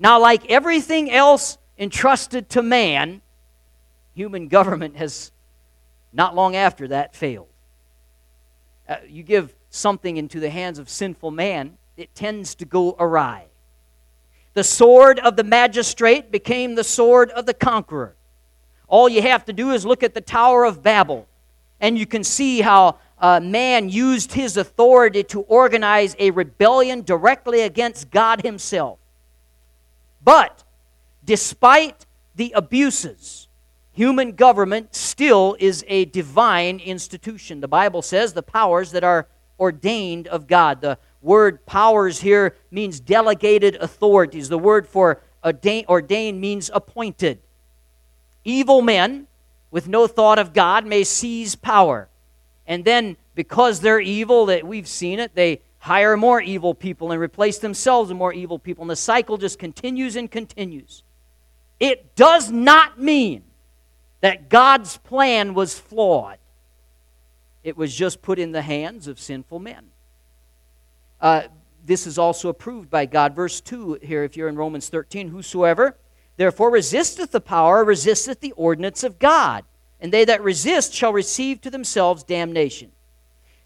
Now, 0.00 0.18
like 0.20 0.50
everything 0.50 1.08
else 1.10 1.56
entrusted 1.78 2.48
to 2.50 2.62
man, 2.62 3.22
human 4.14 4.48
government 4.48 4.96
has 4.96 5.30
not 6.12 6.34
long 6.34 6.56
after 6.56 6.88
that 6.88 7.14
failed. 7.14 7.48
Uh, 8.88 8.96
you 9.08 9.22
give 9.22 9.54
something 9.70 10.16
into 10.16 10.40
the 10.40 10.50
hands 10.50 10.80
of 10.80 10.88
sinful 10.88 11.30
man, 11.30 11.78
it 11.96 12.14
tends 12.14 12.54
to 12.56 12.64
go 12.64 12.96
awry. 12.98 13.46
The 14.54 14.64
sword 14.64 15.18
of 15.18 15.36
the 15.36 15.44
magistrate 15.44 16.30
became 16.30 16.74
the 16.74 16.84
sword 16.84 17.30
of 17.30 17.46
the 17.46 17.54
conqueror. 17.54 18.14
All 18.86 19.08
you 19.08 19.22
have 19.22 19.44
to 19.46 19.52
do 19.52 19.72
is 19.72 19.84
look 19.84 20.02
at 20.02 20.14
the 20.14 20.20
Tower 20.20 20.64
of 20.64 20.82
Babel, 20.82 21.26
and 21.80 21.98
you 21.98 22.06
can 22.06 22.22
see 22.22 22.60
how 22.60 22.98
man 23.20 23.88
used 23.88 24.32
his 24.32 24.56
authority 24.56 25.24
to 25.24 25.40
organize 25.42 26.14
a 26.18 26.30
rebellion 26.30 27.02
directly 27.02 27.62
against 27.62 28.10
God 28.10 28.42
Himself. 28.42 28.98
But 30.22 30.62
despite 31.24 32.06
the 32.34 32.52
abuses, 32.54 33.48
human 33.92 34.32
government 34.32 34.94
still 34.94 35.56
is 35.58 35.84
a 35.88 36.04
divine 36.06 36.78
institution. 36.80 37.60
The 37.60 37.68
Bible 37.68 38.02
says 38.02 38.32
the 38.32 38.42
powers 38.42 38.92
that 38.92 39.04
are 39.04 39.26
ordained 39.58 40.26
of 40.28 40.46
God. 40.46 40.80
The 40.80 40.98
word 41.24 41.64
powers 41.66 42.20
here 42.20 42.54
means 42.70 43.00
delegated 43.00 43.76
authorities. 43.76 44.48
The 44.48 44.58
word 44.58 44.86
for 44.86 45.22
ordained 45.44 46.40
means 46.40 46.70
appointed. 46.72 47.40
Evil 48.44 48.82
men 48.82 49.26
with 49.70 49.88
no 49.88 50.06
thought 50.06 50.38
of 50.38 50.52
God 50.52 50.86
may 50.86 51.02
seize 51.02 51.56
power. 51.56 52.08
And 52.66 52.84
then, 52.84 53.16
because 53.34 53.80
they're 53.80 54.00
evil, 54.00 54.46
that 54.46 54.66
we've 54.66 54.86
seen 54.86 55.18
it, 55.18 55.34
they 55.34 55.62
hire 55.78 56.16
more 56.16 56.40
evil 56.40 56.74
people 56.74 57.10
and 57.10 57.20
replace 57.20 57.58
themselves 57.58 58.08
with 58.08 58.16
more 58.16 58.32
evil 58.32 58.58
people. 58.58 58.82
And 58.82 58.90
the 58.90 58.96
cycle 58.96 59.36
just 59.36 59.58
continues 59.58 60.16
and 60.16 60.30
continues. 60.30 61.02
It 61.80 62.14
does 62.14 62.50
not 62.50 63.00
mean 63.00 63.42
that 64.20 64.48
God's 64.48 64.96
plan 64.98 65.54
was 65.54 65.78
flawed, 65.78 66.38
it 67.62 67.76
was 67.76 67.94
just 67.94 68.22
put 68.22 68.38
in 68.38 68.52
the 68.52 68.62
hands 68.62 69.08
of 69.08 69.18
sinful 69.18 69.58
men. 69.58 69.90
Uh, 71.24 71.48
this 71.86 72.06
is 72.06 72.18
also 72.18 72.50
approved 72.50 72.90
by 72.90 73.06
God. 73.06 73.34
Verse 73.34 73.62
2 73.62 74.00
here, 74.02 74.24
if 74.24 74.36
you're 74.36 74.50
in 74.50 74.56
Romans 74.56 74.90
13, 74.90 75.28
whosoever 75.28 75.96
therefore 76.36 76.70
resisteth 76.70 77.30
the 77.30 77.40
power, 77.40 77.82
resisteth 77.82 78.40
the 78.40 78.52
ordinance 78.52 79.02
of 79.02 79.18
God, 79.18 79.64
and 80.02 80.12
they 80.12 80.26
that 80.26 80.42
resist 80.42 80.92
shall 80.92 81.14
receive 81.14 81.62
to 81.62 81.70
themselves 81.70 82.24
damnation. 82.24 82.92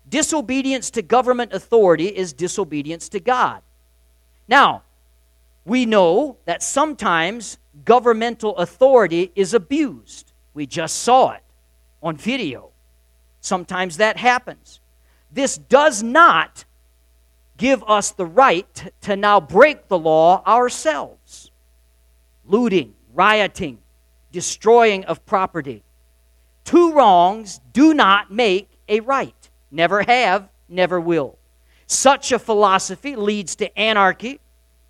Disobedience 0.09 0.89
to 0.91 1.03
government 1.03 1.53
authority 1.53 2.07
is 2.07 2.33
disobedience 2.33 3.09
to 3.09 3.19
God. 3.19 3.63
Now, 4.47 4.85
we 5.65 5.85
know 5.85 6.37
that 6.45 6.63
sometimes 6.63 7.59
governmental 7.85 8.57
authority 8.57 9.33
is 9.35 9.53
abused. 9.53 10.33
We 10.55 10.65
just 10.67 11.01
saw 11.01 11.33
it 11.33 11.43
on 12.05 12.17
video. 12.17 12.71
Sometimes 13.41 13.97
that 13.97 14.17
happens. 14.17 14.79
This 15.33 15.59
does 15.59 16.05
not 16.05 16.65
give 17.59 17.85
us 17.87 18.13
the 18.13 18.25
right 18.25 18.91
to 19.03 19.17
now 19.17 19.41
break 19.41 19.89
the 19.89 19.99
law 19.99 20.43
ourselves. 20.47 21.51
Looting, 22.47 22.95
rioting, 23.13 23.79
destroying 24.33 25.05
of 25.05 25.27
property. 25.27 25.83
Two 26.65 26.93
wrongs 26.93 27.61
do 27.73 27.93
not 27.93 28.33
make 28.33 28.71
a 28.89 29.01
right. 29.01 29.51
Never 29.71 30.03
have, 30.03 30.49
never 30.69 30.99
will. 30.99 31.37
Such 31.87 32.33
a 32.33 32.39
philosophy 32.39 33.17
leads 33.17 33.57
to 33.57 33.79
anarchy, 33.79 34.41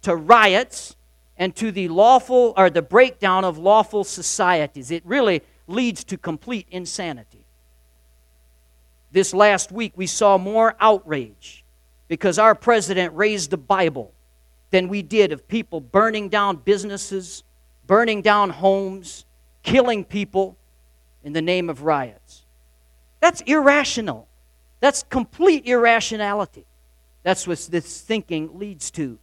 to 0.03 0.15
riots, 0.15 0.95
and 1.37 1.55
to 1.57 1.73
the 1.73 1.89
lawful 1.89 2.53
or 2.57 2.71
the 2.71 2.83
breakdown 2.83 3.45
of 3.45 3.59
lawful 3.59 4.05
societies. 4.05 4.91
It 4.91 5.07
really 5.07 5.43
leads 5.67 6.05
to 6.05 6.19
complete 6.19 6.67
insanity. 6.71 7.45
This 9.11 9.33
last 9.33 9.73
week 9.73 9.93
we 9.97 10.07
saw 10.07 10.37
more 10.37 10.77
outrage 10.81 11.65
because 12.09 12.39
our 12.39 12.55
president 12.55 13.15
raised 13.15 13.51
the 13.51 13.57
Bible 13.57 14.13
than 14.71 14.89
we 14.89 15.03
did 15.03 15.33
of 15.33 15.47
people 15.47 15.81
burning 15.81 16.29
down 16.29 16.57
businesses, 16.57 17.45
burning 17.87 18.23
down 18.23 18.51
homes, 18.51 19.25
killing 19.63 20.05
people 20.05 20.57
in 21.23 21.33
the 21.33 21.43
name 21.43 21.71
of 21.71 21.83
riots. 21.83 22.45
That's 23.21 23.41
irrational. 23.43 24.29
That's 24.81 25.03
complete 25.05 25.67
irrationality. 25.67 26.65
That's 27.23 27.47
what 27.47 27.59
this 27.71 28.01
thinking 28.01 28.59
leads 28.59 28.91
to. 28.93 29.19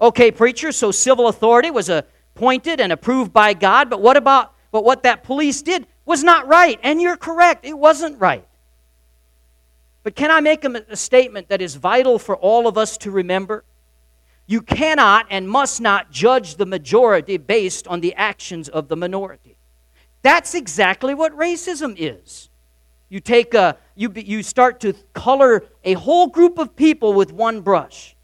Okay, 0.00 0.30
preacher, 0.30 0.72
so 0.72 0.90
civil 0.90 1.28
authority 1.28 1.70
was 1.70 1.88
appointed 1.88 2.80
and 2.80 2.92
approved 2.92 3.32
by 3.32 3.54
God, 3.54 3.90
but 3.90 4.00
what 4.00 4.16
about 4.16 4.54
but 4.70 4.84
what 4.84 5.04
that 5.04 5.24
police 5.24 5.62
did 5.62 5.86
was 6.04 6.22
not 6.22 6.46
right? 6.46 6.78
And 6.82 7.00
you're 7.00 7.16
correct, 7.16 7.64
it 7.64 7.76
wasn't 7.76 8.20
right. 8.20 8.46
But 10.08 10.14
can 10.14 10.30
I 10.30 10.40
make 10.40 10.64
a, 10.64 10.86
a 10.88 10.96
statement 10.96 11.50
that 11.50 11.60
is 11.60 11.74
vital 11.74 12.18
for 12.18 12.34
all 12.34 12.66
of 12.66 12.78
us 12.78 12.96
to 12.96 13.10
remember? 13.10 13.62
You 14.46 14.62
cannot 14.62 15.26
and 15.28 15.46
must 15.46 15.82
not 15.82 16.10
judge 16.10 16.54
the 16.54 16.64
majority 16.64 17.36
based 17.36 17.86
on 17.86 18.00
the 18.00 18.14
actions 18.14 18.70
of 18.70 18.88
the 18.88 18.96
minority. 18.96 19.58
That's 20.22 20.54
exactly 20.54 21.12
what 21.12 21.36
racism 21.36 21.94
is. 21.98 22.48
You 23.10 23.20
take 23.20 23.52
a 23.52 23.76
you 23.96 24.10
you 24.16 24.42
start 24.42 24.80
to 24.80 24.94
color 25.12 25.66
a 25.84 25.92
whole 25.92 26.28
group 26.28 26.56
of 26.56 26.74
people 26.74 27.12
with 27.12 27.30
one 27.30 27.60
brush. 27.60 28.16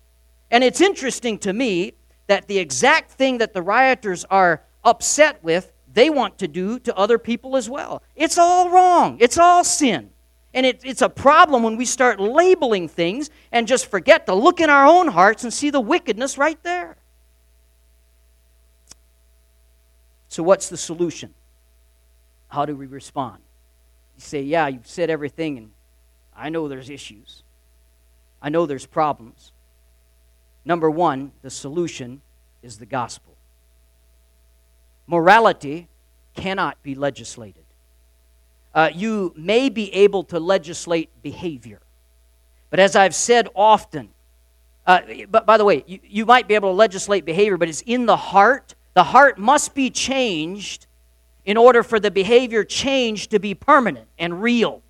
And 0.51 0.65
it's 0.65 0.81
interesting 0.81 1.37
to 1.41 1.53
me 1.53 1.93
that 2.29 2.49
the 2.49 2.61
exact 2.61 3.11
thing 3.11 3.37
that 3.37 3.53
the 3.53 3.61
rioters 3.61 4.25
are 4.31 4.63
upset 4.85 5.45
with, 5.45 5.71
they 5.93 6.09
want 6.09 6.39
to 6.39 6.49
do 6.49 6.79
to 6.79 6.97
other 6.97 7.19
people 7.19 7.59
as 7.59 7.69
well. 7.69 8.03
It's 8.17 8.39
all 8.39 8.71
wrong. 8.71 9.19
It's 9.21 9.37
all 9.37 9.65
sin. 9.65 10.14
And 10.55 10.65
it, 10.65 10.81
it's 10.85 11.03
a 11.03 11.09
problem 11.09 11.65
when 11.65 11.77
we 11.77 11.85
start 11.85 12.21
labeling 12.21 12.89
things 12.89 13.29
and 13.51 13.67
just 13.67 13.87
forget 13.87 14.27
to 14.27 14.35
look 14.35 14.61
in 14.61 14.71
our 14.71 14.87
own 14.87 15.09
hearts 15.09 15.43
and 15.43 15.53
see 15.53 15.69
the 15.69 15.81
wickedness 15.81 16.39
right 16.39 16.63
there. 16.63 16.97
So, 20.29 20.45
what's 20.45 20.69
the 20.69 20.77
solution? 20.77 21.35
How 22.49 22.67
do 22.67 22.77
we 22.77 22.87
respond? 22.87 23.43
You 24.17 24.21
say, 24.21 24.43
Yeah, 24.43 24.69
you've 24.69 24.87
said 24.87 25.11
everything, 25.11 25.59
and 25.59 25.71
I 26.37 26.51
know 26.51 26.69
there's 26.69 26.89
issues. 26.89 27.43
I 28.41 28.49
know 28.49 28.65
there's 28.65 28.87
problems. 28.87 29.53
Number 30.65 30.89
one, 30.89 31.33
the 31.43 31.51
solution 31.51 32.23
is 32.63 32.79
the 32.79 32.87
gospel. 32.87 33.37
Morality 35.07 35.89
cannot 36.35 36.83
be 36.83 36.95
legislated. 36.95 37.64
Uh, 38.75 38.91
you 38.93 39.33
may 39.37 39.69
be 39.69 39.93
able 39.95 40.25
to 40.25 40.41
legislate 40.41 41.11
behavior. 41.23 41.81
But 42.71 42.81
as 42.81 42.97
I've 42.97 43.15
said 43.15 43.49
often, 43.55 44.09
uh, 44.87 45.01
but 45.31 45.47
by 45.47 45.57
the 45.57 45.65
way, 45.65 45.85
you, 45.87 46.01
you 46.03 46.27
might 46.27 46.49
be 46.49 46.55
able 46.55 46.71
to 46.71 46.75
legislate 46.75 47.25
behavior, 47.25 47.57
but 47.57 47.69
it's 47.69 47.83
in 47.83 48.07
the 48.07 48.17
heart. 48.17 48.75
The 48.95 49.05
heart 49.05 49.39
must 49.39 49.75
be 49.75 49.91
changed 49.91 50.87
in 51.45 51.57
order 51.57 51.83
for 51.83 52.01
the 52.01 52.11
behavior 52.11 52.65
change 52.65 53.29
to 53.29 53.39
be 53.39 53.55
permanent 53.55 54.09
and 54.19 54.43
real. 54.43 54.83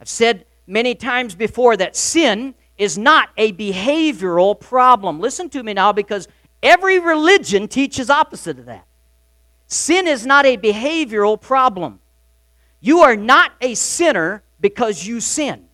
I've 0.00 0.08
said 0.08 0.46
many 0.66 0.94
times 0.94 1.34
before 1.34 1.76
that 1.76 1.96
sin 1.96 2.54
is 2.78 2.98
not 2.98 3.28
a 3.36 3.52
behavioral 3.52 4.58
problem. 4.58 5.20
Listen 5.20 5.48
to 5.50 5.62
me 5.62 5.74
now 5.74 5.92
because 5.92 6.28
every 6.62 6.98
religion 6.98 7.68
teaches 7.68 8.10
opposite 8.10 8.58
of 8.58 8.66
that. 8.66 8.86
Sin 9.66 10.06
is 10.06 10.26
not 10.26 10.44
a 10.46 10.56
behavioral 10.56 11.40
problem. 11.40 12.00
You 12.82 13.00
are 13.00 13.16
not 13.16 13.52
a 13.60 13.74
sinner 13.74 14.42
because 14.60 15.06
you 15.06 15.20
sin. 15.20 15.66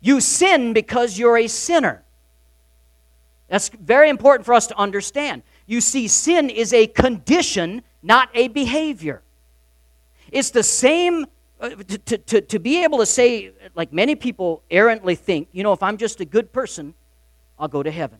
You 0.00 0.20
sin 0.20 0.74
because 0.74 1.18
you're 1.18 1.38
a 1.38 1.46
sinner. 1.46 2.02
That's 3.48 3.68
very 3.68 4.10
important 4.10 4.44
for 4.44 4.52
us 4.52 4.66
to 4.66 4.76
understand. 4.76 5.42
You 5.66 5.80
see, 5.80 6.08
sin 6.08 6.50
is 6.50 6.72
a 6.72 6.88
condition, 6.88 7.82
not 8.02 8.28
a 8.34 8.48
behavior. 8.48 9.22
It's 10.32 10.50
the 10.50 10.64
same 10.64 11.26
uh, 11.60 11.70
to, 11.70 12.18
to, 12.18 12.40
to 12.40 12.58
be 12.58 12.82
able 12.82 12.98
to 12.98 13.06
say, 13.06 13.52
like 13.76 13.92
many 13.92 14.16
people 14.16 14.62
errantly 14.70 15.14
think, 15.14 15.48
you 15.52 15.62
know, 15.62 15.72
if 15.72 15.82
I'm 15.82 15.96
just 15.96 16.20
a 16.20 16.24
good 16.24 16.52
person, 16.52 16.92
I'll 17.58 17.68
go 17.68 17.82
to 17.82 17.90
heaven. 17.90 18.18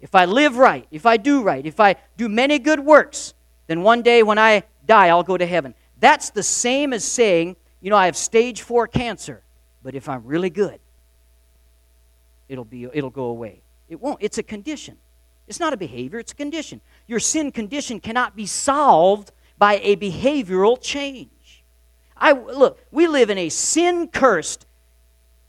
If 0.00 0.14
I 0.14 0.26
live 0.26 0.56
right, 0.56 0.86
if 0.92 1.06
I 1.06 1.16
do 1.16 1.42
right, 1.42 1.66
if 1.66 1.80
I 1.80 1.96
do 2.16 2.28
many 2.28 2.60
good 2.60 2.80
works, 2.80 3.34
then 3.66 3.82
one 3.82 4.02
day 4.02 4.22
when 4.22 4.38
I 4.38 4.62
die, 4.86 5.08
I'll 5.08 5.24
go 5.24 5.36
to 5.36 5.46
heaven. 5.46 5.74
That's 5.98 6.30
the 6.30 6.42
same 6.42 6.92
as 6.92 7.04
saying, 7.04 7.56
you 7.80 7.90
know, 7.90 7.96
I 7.96 8.06
have 8.06 8.16
stage 8.16 8.62
four 8.62 8.86
cancer. 8.86 9.42
But 9.82 9.94
if 9.94 10.08
I'm 10.08 10.24
really 10.24 10.50
good, 10.50 10.80
it'll, 12.48 12.64
be, 12.64 12.84
it'll 12.92 13.10
go 13.10 13.26
away. 13.26 13.62
It 13.88 14.00
won't. 14.00 14.18
It's 14.20 14.38
a 14.38 14.42
condition. 14.42 14.96
It's 15.46 15.60
not 15.60 15.72
a 15.72 15.76
behavior, 15.76 16.18
it's 16.18 16.32
a 16.32 16.36
condition. 16.36 16.80
Your 17.06 17.20
sin 17.20 17.52
condition 17.52 18.00
cannot 18.00 18.34
be 18.34 18.46
solved 18.46 19.30
by 19.58 19.78
a 19.82 19.96
behavioral 19.96 20.80
change. 20.80 21.64
I 22.16 22.32
look, 22.32 22.80
we 22.90 23.06
live 23.06 23.28
in 23.28 23.38
a 23.38 23.48
sin-cursed, 23.48 24.66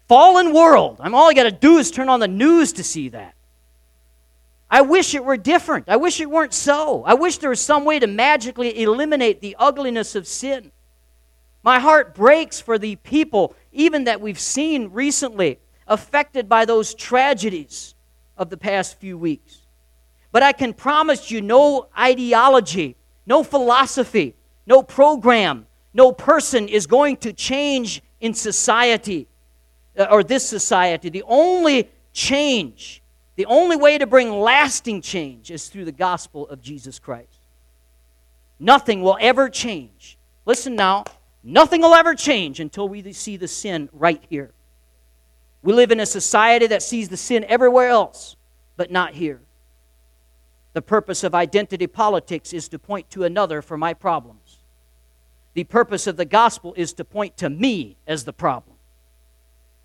fallen 0.08 0.53
world. 0.53 0.97
I'm 0.99 1.15
all 1.15 1.29
I 1.29 1.34
got 1.34 1.43
to 1.43 1.51
do 1.51 1.77
is 1.77 1.91
turn 1.91 2.10
on 2.10 2.19
the 2.19 2.27
news 2.27 2.73
to 2.73 2.84
see 2.84 3.10
that. 3.10 3.34
I 4.69 4.82
wish 4.82 5.13
it 5.13 5.23
were 5.23 5.38
different. 5.38 5.88
I 5.88 5.95
wish 5.95 6.19
it 6.19 6.30
weren't 6.30 6.54
so. 6.54 7.04
I 7.04 7.13
wish 7.13 7.38
there 7.38 7.49
was 7.49 7.62
some 7.62 7.86
way 7.86 7.99
to 7.99 8.08
magically 8.08 8.82
eliminate 8.82 9.41
the 9.41 9.56
ugliness 9.60 10.15
of 10.15 10.28
sin. 10.28 10.71
My 11.63 11.80
heart 11.80 12.13
breaks 12.13 12.60
for 12.60 12.78
the 12.78 12.95
people, 12.97 13.56
even 13.71 14.04
that 14.04 14.21
we've 14.21 14.39
seen 14.39 14.91
recently, 14.91 15.60
affected 15.88 16.49
by 16.49 16.65
those 16.65 16.93
tragedies 16.93 17.95
of 18.38 18.49
the 18.49 18.58
past 18.58 18.99
few 18.99 19.17
weeks. 19.17 19.62
But 20.32 20.43
I 20.43 20.51
can 20.51 20.73
promise 20.73 21.32
you 21.32 21.41
no 21.41 21.88
ideology, 21.97 22.97
no 23.25 23.43
philosophy, 23.43 24.36
no 24.67 24.84
program, 24.84 25.67
no 25.93 26.12
person 26.12 26.67
is 26.67 26.88
going 26.88 27.17
to 27.17 27.32
change 27.32 28.04
in 28.19 28.34
society 28.34 29.28
uh, 29.97 30.08
or 30.12 30.23
this 30.23 30.47
society. 30.47 31.10
The 31.10 31.23
only 31.25 31.89
change, 32.12 33.01
the 33.35 33.45
only 33.45 33.75
way 33.75 33.97
to 33.97 34.07
bring 34.07 34.31
lasting 34.31 35.01
change 35.01 35.51
is 35.51 35.67
through 35.67 35.85
the 35.85 35.91
gospel 35.91 36.47
of 36.47 36.61
Jesus 36.61 36.99
Christ. 36.99 37.39
Nothing 38.59 39.01
will 39.01 39.17
ever 39.19 39.49
change. 39.49 40.17
Listen 40.45 40.75
now, 40.75 41.03
nothing 41.43 41.81
will 41.81 41.93
ever 41.93 42.15
change 42.15 42.59
until 42.59 42.87
we 42.87 43.11
see 43.11 43.35
the 43.35 43.47
sin 43.47 43.89
right 43.91 44.23
here. 44.29 44.51
We 45.61 45.73
live 45.73 45.91
in 45.91 45.99
a 45.99 46.05
society 46.05 46.67
that 46.67 46.83
sees 46.83 47.09
the 47.09 47.17
sin 47.17 47.43
everywhere 47.45 47.89
else, 47.89 48.35
but 48.77 48.91
not 48.91 49.15
here. 49.15 49.41
The 50.73 50.81
purpose 50.81 51.23
of 51.23 51.33
identity 51.33 51.87
politics 51.87 52.53
is 52.53 52.67
to 52.69 52.79
point 52.79 53.09
to 53.11 53.23
another 53.23 53.61
for 53.61 53.77
my 53.77 53.93
problems. 53.93 54.59
The 55.53 55.63
purpose 55.63 56.05
of 56.05 56.17
the 56.17 56.25
gospel 56.25 56.73
is 56.77 56.93
to 56.93 57.05
point 57.05 57.37
to 57.37 57.49
me 57.49 57.97
as 58.05 58.25
the 58.25 58.33
problem. 58.33 58.74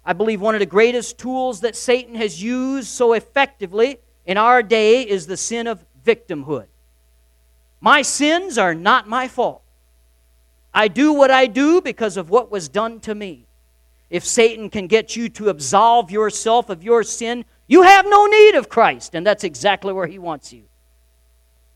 I 0.05 0.13
believe 0.13 0.41
one 0.41 0.55
of 0.55 0.61
the 0.61 0.67
greatest 0.67 1.19
tools 1.19 1.61
that 1.61 1.77
Satan 1.77 2.15
has 2.15 2.43
used 2.43 2.89
so 2.89 3.13
effectively 3.13 3.99
in 4.25 4.37
our 4.37 4.63
day 4.63 5.03
is 5.03 5.27
the 5.27 5.37
sin 5.37 5.67
of 5.67 5.85
victimhood. 6.05 6.67
My 7.81 8.03
sins 8.03 8.59
are 8.59 8.75
not 8.75 9.09
my 9.09 9.29
fault. 9.29 9.63
I 10.73 10.89
do 10.89 11.13
what 11.13 11.31
I 11.31 11.47
do 11.47 11.81
because 11.81 12.17
of 12.17 12.31
what 12.31 12.51
was 12.51 12.69
done 12.69 13.01
to 13.01 13.15
me. 13.15 13.47
If 14.09 14.25
Satan 14.25 14.71
can 14.71 14.87
get 14.87 15.17
you 15.17 15.29
to 15.31 15.49
absolve 15.49 16.11
yourself 16.11 16.69
of 16.69 16.83
your 16.83 17.03
sin, 17.03 17.45
you 17.69 17.83
have 17.83 18.05
no 18.07 18.27
need 18.27 18.57
of 18.57 18.69
Christ, 18.69 19.15
and 19.15 19.27
that's 19.27 19.45
exactly 19.45 19.93
where 19.93 20.07
he 20.07 20.19
wants 20.19 20.53
you. 20.53 20.65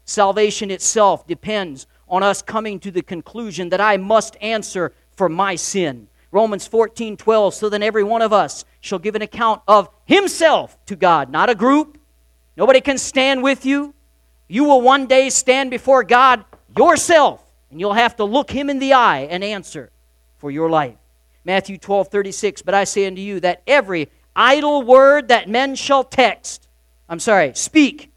Salvation 0.05 0.71
itself 0.71 1.27
depends 1.27 1.87
on 2.09 2.23
us 2.23 2.43
coming 2.43 2.79
to 2.81 2.91
the 2.91 3.03
conclusion 3.03 3.69
that 3.71 3.81
I 3.81 3.97
must 3.97 4.37
answer 4.41 4.93
for 5.13 5.29
my 5.29 5.55
sin. 5.55 6.09
Romans 6.35 6.67
14 6.67 7.17
12, 7.17 7.55
so 7.55 7.69
then 7.69 7.81
every 7.81 8.03
one 8.03 8.21
of 8.21 8.33
us 8.33 8.65
shall 8.81 8.99
give 8.99 9.15
an 9.15 9.23
account 9.23 9.63
of 9.69 9.89
himself 10.05 10.77
to 10.87 10.97
God, 10.97 11.31
not 11.31 11.49
a 11.49 11.55
group. 11.55 11.97
Nobody 12.57 12.81
can 12.81 12.99
stand 12.99 13.41
with 13.41 13.65
you. 13.65 13.95
You 14.49 14.65
will 14.65 14.81
one 14.81 15.07
day 15.07 15.31
stand 15.31 15.71
before 15.71 16.03
God 16.03 16.45
yourself, 16.77 17.41
and 17.71 17.79
you'll 17.79 17.93
have 17.93 18.17
to 18.17 18.25
look 18.25 18.51
him 18.51 18.69
in 18.69 18.81
the 18.81 18.95
eye 18.95 19.29
and 19.31 19.45
answer 19.45 19.93
for 20.39 20.51
your 20.51 20.69
life. 20.69 20.97
Matthew 21.45 21.79
12 21.79 22.09
36, 22.09 22.63
but 22.63 22.75
I 22.75 22.83
say 22.83 23.07
unto 23.07 23.23
you 23.23 23.39
that 23.39 23.63
every 23.65 24.09
idle 24.35 24.83
word 24.83 25.29
that 25.29 25.49
men 25.49 25.77
shall 25.77 26.03
text, 26.03 26.67
I'm 27.09 27.21
sorry, 27.21 27.53
speak, 27.55 28.11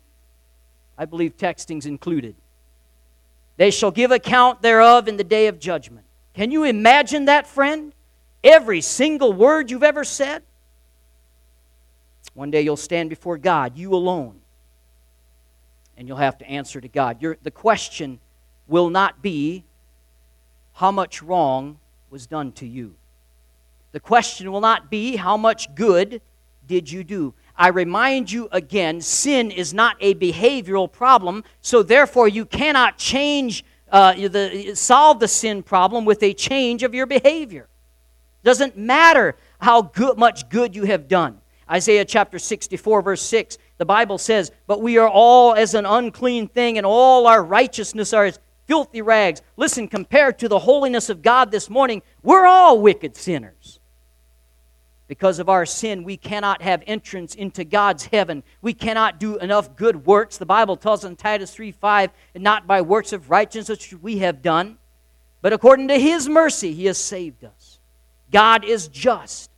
I 0.97 1.06
believe 1.06 1.38
texting's 1.38 1.86
included. 1.86 2.36
They 3.58 3.69
shall 3.69 3.91
give 3.91 4.10
account 4.10 4.63
thereof 4.63 5.08
in 5.08 5.17
the 5.17 5.23
day 5.23 5.45
of 5.45 5.60
judgment. 5.60 6.08
Can 6.34 6.49
you 6.49 6.63
imagine 6.63 7.25
that, 7.25 7.45
friend? 7.45 7.93
Every 8.43 8.82
single 8.82 9.34
word 9.34 9.71
you've 9.71 9.84
ever 9.84 10.04
said? 10.04 10.43
One 12.34 12.52
day 12.52 12.62
you'll 12.62 12.78
stand 12.78 13.10
before 13.10 13.38
God, 13.38 13.78
you 13.78 13.93
alone, 13.93 14.39
and 15.97 16.08
you'll 16.08 16.17
have 16.17 16.38
to 16.38 16.47
answer 16.47 16.80
to 16.80 16.88
God. 16.88 17.19
The 17.41 17.52
question 17.52 18.19
will 18.67 18.89
not 18.89 19.21
be 19.21 19.63
how 20.73 20.91
much 20.91 21.23
wrong 21.23 21.80
was 22.12 22.28
done 22.28 22.52
to 22.54 22.67
you. 22.67 22.93
The 23.91 24.00
question 24.00 24.52
will 24.52 24.62
not 24.62 24.91
be 24.91 25.15
how 25.15 25.38
much 25.38 25.73
good 25.73 26.21
did 26.67 26.91
you 26.91 27.04
do. 27.04 27.34
I 27.56 27.69
remind 27.69 28.32
you 28.32 28.47
again 28.52 29.02
sin 29.02 29.50
is 29.50 29.73
not 29.73 29.97
a 30.00 30.13
behavioral 30.13 30.91
problem, 30.91 31.43
so 31.62 31.82
therefore 31.82 32.28
you 32.28 32.45
cannot 32.45 32.97
change, 33.00 33.65
uh, 33.91 34.13
the, 34.13 34.73
solve 34.76 35.19
the 35.19 35.28
sin 35.28 35.63
problem 35.63 36.06
with 36.06 36.21
a 36.21 36.34
change 36.34 36.84
of 36.84 36.93
your 36.93 37.08
behavior. 37.08 37.67
Doesn't 38.47 38.77
matter 38.77 39.36
how 39.60 39.81
good, 39.81 40.17
much 40.17 40.47
good 40.47 40.73
you 40.73 40.86
have 40.86 41.10
done. 41.10 41.41
Isaiah 41.69 42.05
chapter 42.05 42.39
64, 42.39 43.01
verse 43.01 43.21
6, 43.21 43.57
the 43.77 43.83
Bible 43.83 44.17
says, 44.17 44.53
But 44.67 44.81
we 44.81 44.97
are 44.97 45.10
all 45.10 45.53
as 45.53 45.73
an 45.73 45.86
unclean 45.86 46.47
thing, 46.47 46.77
and 46.77 46.86
all 46.86 47.27
our 47.27 47.43
righteousness 47.43 48.13
are 48.13 48.23
as 48.23 48.39
filthy 48.65 49.01
rags. 49.01 49.41
Listen, 49.57 49.89
compared 49.89 50.39
to 50.39 50.47
the 50.47 50.60
holiness 50.60 51.10
of 51.10 51.21
God 51.21 51.51
this 51.51 51.69
morning, 51.69 52.01
we're 52.23 52.45
all 52.45 52.79
wicked 52.79 53.17
sinners. 53.17 53.81
Because 55.10 55.39
of 55.39 55.49
our 55.49 55.65
sin, 55.65 56.05
we 56.05 56.15
cannot 56.15 56.62
have 56.62 56.81
entrance 56.88 57.36
into 57.36 57.65
God's 57.65 58.05
heaven. 58.05 58.43
We 58.62 58.73
cannot 58.73 59.19
do 59.19 59.38
enough 59.39 59.75
good 59.75 60.05
works. 60.05 60.38
The 60.38 60.45
Bible 60.45 60.77
tells 60.77 61.03
us 61.03 61.10
in 61.10 61.17
Titus 61.17 61.53
3 61.53 61.73
5, 61.73 62.12
and 62.33 62.45
not 62.45 62.65
by 62.65 62.79
works 62.79 63.12
of 63.12 63.29
righteousness 63.29 63.91
which 63.91 64.01
we 64.01 64.19
have 64.19 64.41
done, 64.41 64.77
but 65.41 65.51
according 65.51 65.89
to 65.89 65.99
His 65.99 66.29
mercy, 66.29 66.73
He 66.73 66.86
has 66.86 66.97
saved 66.97 67.43
us. 67.43 67.56
God 68.31 68.65
is 68.65 68.87
just, 68.87 69.49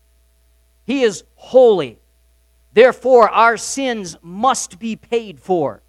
He 0.86 1.04
is 1.04 1.24
holy. 1.36 1.98
Therefore, 2.74 3.30
our 3.30 3.58
sins 3.58 4.16
must 4.22 4.80
be 4.80 4.96
paid 4.96 5.40
for, 5.40 5.82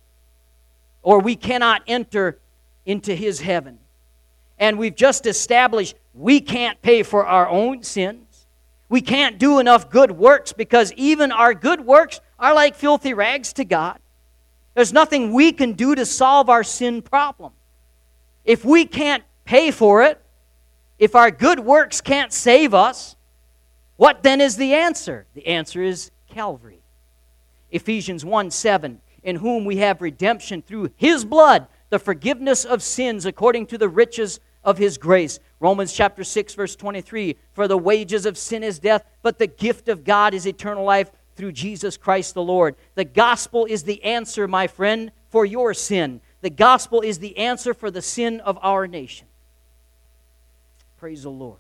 or 1.03 1.21
we 1.21 1.37
cannot 1.37 1.83
enter 1.87 2.39
into 2.87 3.15
His 3.15 3.41
heaven. 3.41 3.79
And 4.59 4.79
we've 4.79 4.95
just 4.95 5.27
established 5.27 5.97
we 6.15 6.41
can't 6.41 6.81
pay 6.83 7.03
for 7.03 7.25
our 7.25 7.49
own 7.49 7.83
sins. 7.83 8.47
We 8.89 9.01
can't 9.01 9.39
do 9.39 9.61
enough 9.61 9.89
good 9.89 10.11
works 10.11 10.53
because 10.53 10.93
even 10.95 11.31
our 11.31 11.55
good 11.55 11.81
works 11.81 12.21
are 12.39 12.55
like 12.55 12.75
filthy 12.75 13.15
rags 13.15 13.53
to 13.55 13.65
God. 13.65 13.99
There's 14.75 14.93
nothing 14.93 15.33
we 15.33 15.53
can 15.53 15.73
do 15.73 15.95
to 15.95 16.05
solve 16.05 16.49
our 16.49 16.65
sin 16.65 17.03
problem. 17.03 17.53
If 18.45 18.65
we 18.65 18.85
can't 18.85 19.23
pay 19.45 19.71
for 19.71 20.03
it, 20.03 20.20
if 21.01 21.17
our 21.17 21.31
good 21.31 21.59
works 21.59 22.03
can't 22.03 22.33
save 22.33 22.75
us, 22.75 23.17
what 23.97 24.23
then 24.23 24.41
is 24.41 24.57
the 24.57 24.75
answer? 24.75 25.27
The 25.35 25.47
answer 25.47 25.83
is 25.83 26.11
Calvary. 26.29 26.83
Ephesians 27.71 28.25
1 28.25 28.51
7, 28.51 29.01
in 29.23 29.37
whom 29.37 29.65
we 29.65 29.79
have 29.79 30.03
redemption 30.03 30.61
through 30.61 30.91
his 30.97 31.25
blood, 31.25 31.67
the 31.89 31.99
forgiveness 31.99 32.67
of 32.67 32.83
sins 32.83 33.25
according 33.25 33.67
to 33.69 33.79
the 33.79 33.89
riches 33.89 34.41
of 34.63 34.77
his 34.77 34.99
grace. 34.99 35.41
Romans 35.59 35.93
chapter 35.95 36.23
6 36.23 36.55
verse 36.55 36.77
23, 36.77 37.37
for 37.55 37.67
the 37.67 37.79
wages 37.79 38.27
of 38.27 38.37
sin 38.37 38.63
is 38.63 38.79
death, 38.79 39.05
but 39.23 39.39
the 39.39 39.47
gift 39.47 39.89
of 39.89 40.05
God 40.05 40.35
is 40.35 40.47
eternal 40.47 40.85
life 40.85 41.11
through 41.35 41.53
Jesus 41.53 41.97
Christ 41.97 42.35
the 42.35 42.43
Lord. 42.43 42.77
The 42.95 43.07
gospel 43.07 43.65
is 43.65 43.85
the 43.85 44.05
answer, 44.05 44.47
my 44.47 44.67
friend, 44.67 45.13
for 45.31 45.47
your 45.47 45.73
sin. 45.73 46.21
The 46.43 46.51
gospel 46.51 47.01
is 47.01 47.21
the 47.21 47.39
answer 47.39 47.73
for 47.73 47.91
the 47.91 48.03
sin 48.03 48.41
of 48.41 48.59
our 48.61 48.87
nation. 48.87 49.29
Praise 51.01 51.23
the 51.23 51.31
Lord. 51.31 51.59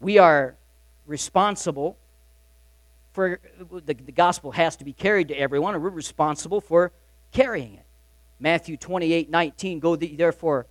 We 0.00 0.18
are 0.18 0.54
responsible 1.06 1.96
for 3.12 3.40
the, 3.58 3.94
the 3.94 4.12
gospel 4.12 4.52
has 4.52 4.76
to 4.76 4.84
be 4.84 4.92
carried 4.92 5.28
to 5.28 5.34
everyone, 5.34 5.74
and 5.74 5.82
we're 5.82 5.90
responsible 5.90 6.60
for 6.60 6.92
carrying 7.32 7.74
it. 7.74 7.84
Matthew 8.38 8.76
28 8.76 9.28
19, 9.28 9.80
go 9.80 9.96
therefore 9.96 10.66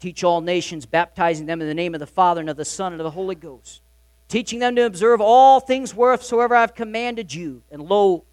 Teach 0.00 0.22
all 0.22 0.40
nations, 0.40 0.86
baptizing 0.86 1.46
them 1.46 1.60
in 1.60 1.66
the 1.66 1.74
name 1.74 1.94
of 1.94 2.00
the 2.00 2.06
Father 2.06 2.40
and 2.40 2.50
of 2.50 2.56
the 2.56 2.64
Son 2.64 2.92
and 2.92 3.00
of 3.00 3.04
the 3.04 3.10
Holy 3.10 3.34
Ghost, 3.34 3.82
teaching 4.28 4.60
them 4.60 4.76
to 4.76 4.82
observe 4.82 5.20
all 5.20 5.58
things 5.58 5.94
whatsoever 5.94 6.54
I've 6.54 6.74
commanded 6.74 7.34
you. 7.34 7.62
And 7.70 7.82
lo, 7.82 8.24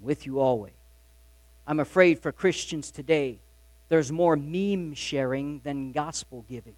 with 0.00 0.24
you 0.24 0.40
always. 0.40 0.72
I'm 1.66 1.80
afraid 1.80 2.20
for 2.20 2.32
Christians 2.32 2.90
today, 2.90 3.38
there's 3.88 4.10
more 4.10 4.36
meme 4.36 4.94
sharing 4.94 5.60
than 5.62 5.92
gospel 5.92 6.44
giving. 6.48 6.76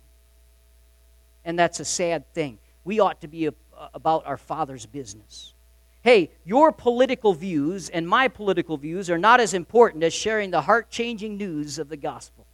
And 1.48 1.58
that's 1.58 1.80
a 1.80 1.84
sad 1.84 2.30
thing. 2.34 2.58
We 2.84 3.00
ought 3.00 3.22
to 3.22 3.26
be 3.26 3.48
about 3.94 4.26
our 4.26 4.36
Father's 4.36 4.84
business. 4.84 5.54
Hey, 6.02 6.30
your 6.44 6.72
political 6.72 7.32
views 7.32 7.88
and 7.88 8.06
my 8.06 8.28
political 8.28 8.76
views 8.76 9.08
are 9.08 9.16
not 9.16 9.40
as 9.40 9.54
important 9.54 10.04
as 10.04 10.12
sharing 10.12 10.50
the 10.50 10.60
heart 10.60 10.90
changing 10.90 11.38
news 11.38 11.78
of 11.78 11.88
the 11.88 11.96
gospel. 11.96 12.44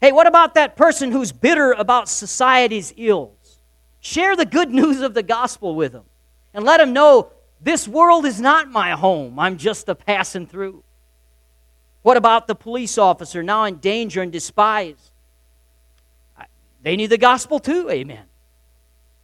Hey, 0.00 0.12
what 0.12 0.28
about 0.28 0.54
that 0.54 0.76
person 0.76 1.10
who's 1.10 1.32
bitter 1.32 1.72
about 1.72 2.08
society's 2.08 2.94
ills? 2.96 3.58
Share 3.98 4.36
the 4.36 4.46
good 4.46 4.70
news 4.80 5.00
of 5.00 5.14
the 5.14 5.24
gospel 5.24 5.74
with 5.74 5.90
them 5.90 6.04
and 6.54 6.64
let 6.64 6.76
them 6.76 6.92
know 6.92 7.32
this 7.60 7.88
world 7.88 8.24
is 8.24 8.40
not 8.40 8.70
my 8.70 8.92
home. 8.92 9.36
I'm 9.40 9.56
just 9.56 9.88
a 9.88 9.96
passing 9.96 10.46
through. 10.46 10.84
What 12.02 12.16
about 12.16 12.46
the 12.46 12.54
police 12.54 12.98
officer 12.98 13.42
now 13.42 13.64
in 13.64 13.78
danger 13.78 14.22
and 14.22 14.30
despised? 14.30 15.10
They 16.84 16.96
need 16.96 17.06
the 17.06 17.18
gospel 17.18 17.58
too, 17.58 17.88
amen. 17.90 18.24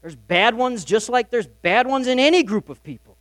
There's 0.00 0.16
bad 0.16 0.54
ones 0.54 0.82
just 0.82 1.10
like 1.10 1.30
there's 1.30 1.46
bad 1.46 1.86
ones 1.86 2.06
in 2.06 2.18
any 2.18 2.42
group 2.42 2.70
of 2.70 2.82
people. 2.82 3.18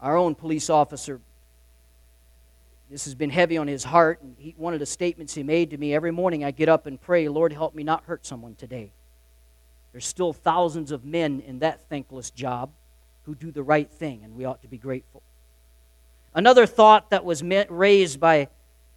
Our 0.00 0.16
own 0.16 0.36
police 0.36 0.70
officer, 0.70 1.20
this 2.88 3.04
has 3.04 3.16
been 3.16 3.30
heavy 3.30 3.58
on 3.58 3.66
his 3.66 3.82
heart. 3.82 4.22
And 4.22 4.36
he, 4.38 4.54
one 4.56 4.74
of 4.74 4.78
the 4.78 4.86
statements 4.86 5.34
he 5.34 5.42
made 5.42 5.70
to 5.70 5.76
me 5.76 5.92
every 5.92 6.12
morning 6.12 6.44
I 6.44 6.52
get 6.52 6.68
up 6.68 6.86
and 6.86 7.00
pray, 7.00 7.28
Lord, 7.28 7.52
help 7.52 7.74
me 7.74 7.82
not 7.82 8.04
hurt 8.04 8.24
someone 8.24 8.54
today. 8.54 8.92
There's 9.90 10.06
still 10.06 10.32
thousands 10.32 10.92
of 10.92 11.04
men 11.04 11.42
in 11.44 11.58
that 11.58 11.80
thankless 11.88 12.30
job 12.30 12.70
who 13.24 13.34
do 13.34 13.50
the 13.50 13.64
right 13.64 13.90
thing, 13.90 14.20
and 14.22 14.36
we 14.36 14.44
ought 14.44 14.62
to 14.62 14.68
be 14.68 14.78
grateful. 14.78 15.22
Another 16.32 16.64
thought 16.64 17.10
that 17.10 17.24
was 17.24 17.42
raised 17.42 18.20
by 18.20 18.48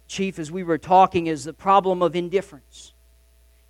Chief 0.06 0.38
as 0.38 0.52
we 0.52 0.62
were 0.62 0.78
talking 0.78 1.26
is 1.26 1.42
the 1.42 1.52
problem 1.52 2.00
of 2.00 2.14
indifference. 2.14 2.92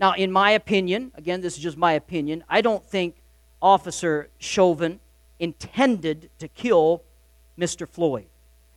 Now, 0.02 0.14
in 0.14 0.32
my 0.32 0.50
opinion, 0.50 1.12
again, 1.14 1.42
this 1.42 1.56
is 1.56 1.62
just 1.62 1.76
my 1.76 1.92
opinion, 1.92 2.42
I 2.48 2.60
don't 2.60 2.84
think 2.84 3.22
Officer 3.62 4.30
Chauvin 4.38 4.98
intended 5.38 6.28
to 6.40 6.48
kill 6.48 7.04
Mr. 7.56 7.88
Floyd. 7.88 8.26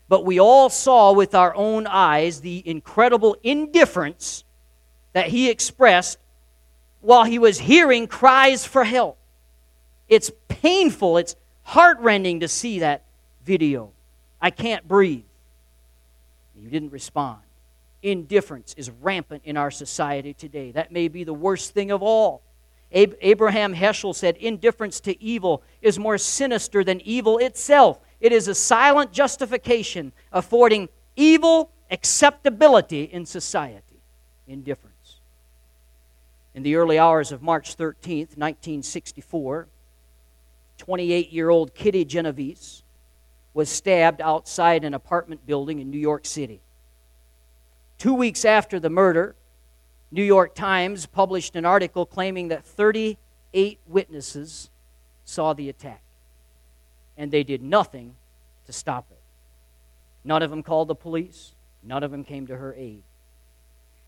But 0.08 0.24
we 0.24 0.40
all 0.40 0.70
saw 0.70 1.14
with 1.14 1.34
our 1.34 1.56
own 1.56 1.88
eyes 1.88 2.42
the 2.42 2.62
incredible 2.64 3.36
indifference 3.42 4.44
that 5.14 5.30
he 5.30 5.50
expressed 5.50 6.20
while 7.02 7.24
he 7.24 7.40
was 7.40 7.58
hearing 7.58 8.06
cries 8.06 8.64
for 8.64 8.84
help. 8.84 9.18
It's 10.08 10.30
painful, 10.48 11.18
it's 11.18 11.36
heartrending 11.64 12.42
to 12.42 12.48
see 12.48 12.78
that 12.80 13.04
video. 13.44 13.94
I 14.40 14.52
can't 14.52 14.88
breathe. 14.88 15.24
You 16.56 16.70
didn't 16.70 16.92
respond. 16.92 17.40
Indifference 18.06 18.76
is 18.78 18.92
rampant 18.92 19.42
in 19.46 19.58
our 19.58 19.72
society 19.72 20.36
today. 20.36 20.70
That 20.70 20.92
may 20.92 21.08
be 21.08 21.24
the 21.24 21.34
worst 21.34 21.74
thing 21.74 21.90
of 21.90 22.04
all. 22.04 22.44
Abraham 22.92 23.74
Heschel 23.74 24.14
said, 24.14 24.38
Indifference 24.38 25.00
to 25.02 25.20
evil 25.22 25.64
is 25.82 25.98
more 25.98 26.20
sinister 26.20 26.84
than 26.84 27.02
evil 27.02 27.40
itself. 27.40 28.00
It 28.22 28.32
is 28.32 28.48
a 28.48 28.54
silent 28.54 29.12
justification 29.12 30.14
affording 30.32 30.90
evil 31.16 31.72
acceptability 31.90 33.06
in 33.06 33.26
society. 33.26 34.04
Indifference. 34.48 35.20
In 36.54 36.62
the 36.62 36.76
early 36.76 37.00
hours 37.00 37.32
of 37.32 37.42
March 37.42 37.76
13th, 37.76 38.38
1964, 38.38 39.68
28 40.78 41.32
year 41.32 41.50
old 41.50 41.74
Kitty 41.74 42.06
Genovese 42.06 42.84
was 43.56 43.68
stabbed 43.68 44.22
outside 44.22 44.84
an 44.84 44.94
apartment 44.94 45.48
building 45.48 45.80
in 45.80 45.90
New 45.90 45.98
York 45.98 46.28
City. 46.28 46.62
Two 47.98 48.14
weeks 48.14 48.46
after 48.46 48.80
the 48.80 48.90
murder, 48.90 49.36
New 50.12 50.24
York 50.24 50.56
Times 50.56 51.06
published 51.06 51.56
an 51.56 51.66
article 51.66 52.06
claiming 52.06 52.50
that 52.50 52.66
38 52.66 53.80
witnesses 53.88 54.70
saw 55.24 55.54
the 55.54 55.70
attack, 55.70 56.02
and 57.18 57.32
they 57.32 57.44
did 57.44 57.62
nothing 57.62 58.16
to 58.66 58.74
stop 58.74 59.08
it. 59.12 59.20
None 60.24 60.42
of 60.42 60.50
them 60.50 60.64
called 60.64 60.88
the 60.88 60.96
police, 60.96 61.54
none 61.84 62.04
of 62.04 62.12
them 62.12 62.24
came 62.24 62.48
to 62.48 62.58
her 62.58 62.74
aid. 62.76 63.04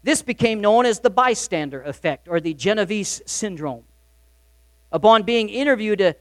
This 0.04 0.22
became 0.22 0.62
known 0.62 0.86
as 0.86 1.00
the 1.00 1.10
bystander 1.10 1.82
effect 1.82 2.28
or 2.28 2.40
the 2.40 2.54
Genovese 2.54 3.22
syndrome. 3.26 3.84
Upon 4.92 5.24
being 5.24 5.50
interviewed, 5.50 6.02
uh, 6.02 6.14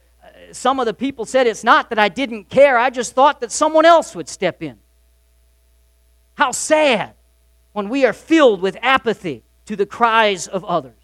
some 0.52 0.80
of 0.80 0.86
the 0.86 0.94
people 0.94 1.24
said, 1.24 1.46
It's 1.46 1.62
not 1.62 1.90
that 1.90 1.98
I 1.98 2.08
didn't 2.08 2.48
care, 2.48 2.78
I 2.78 2.90
just 2.90 3.14
thought 3.14 3.40
that 3.40 3.52
someone 3.52 3.84
else 3.84 4.14
would 4.14 4.28
step 4.28 4.62
in. 4.62 4.78
How 6.34 6.50
sad 6.52 7.15
when 7.76 7.90
we 7.90 8.06
are 8.06 8.14
filled 8.14 8.62
with 8.62 8.74
apathy 8.80 9.42
to 9.66 9.76
the 9.76 9.84
cries 9.84 10.46
of 10.46 10.64
others. 10.64 10.94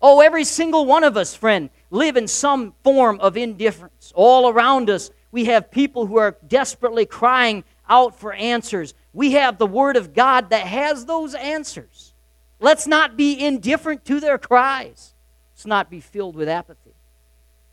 Oh, 0.00 0.20
every 0.20 0.44
single 0.44 0.86
one 0.86 1.02
of 1.02 1.16
us, 1.16 1.34
friend, 1.34 1.70
live 1.90 2.16
in 2.16 2.28
some 2.28 2.74
form 2.84 3.18
of 3.18 3.36
indifference. 3.36 4.12
All 4.14 4.48
around 4.48 4.88
us, 4.88 5.10
we 5.32 5.46
have 5.46 5.72
people 5.72 6.06
who 6.06 6.18
are 6.18 6.36
desperately 6.46 7.04
crying 7.04 7.64
out 7.88 8.16
for 8.16 8.32
answers. 8.32 8.94
We 9.12 9.32
have 9.32 9.58
the 9.58 9.66
Word 9.66 9.96
of 9.96 10.14
God 10.14 10.50
that 10.50 10.68
has 10.68 11.04
those 11.06 11.34
answers. 11.34 12.14
Let's 12.60 12.86
not 12.86 13.16
be 13.16 13.44
indifferent 13.44 14.04
to 14.04 14.20
their 14.20 14.38
cries. 14.38 15.14
Let's 15.52 15.66
not 15.66 15.90
be 15.90 15.98
filled 15.98 16.36
with 16.36 16.48
apathy. 16.48 16.94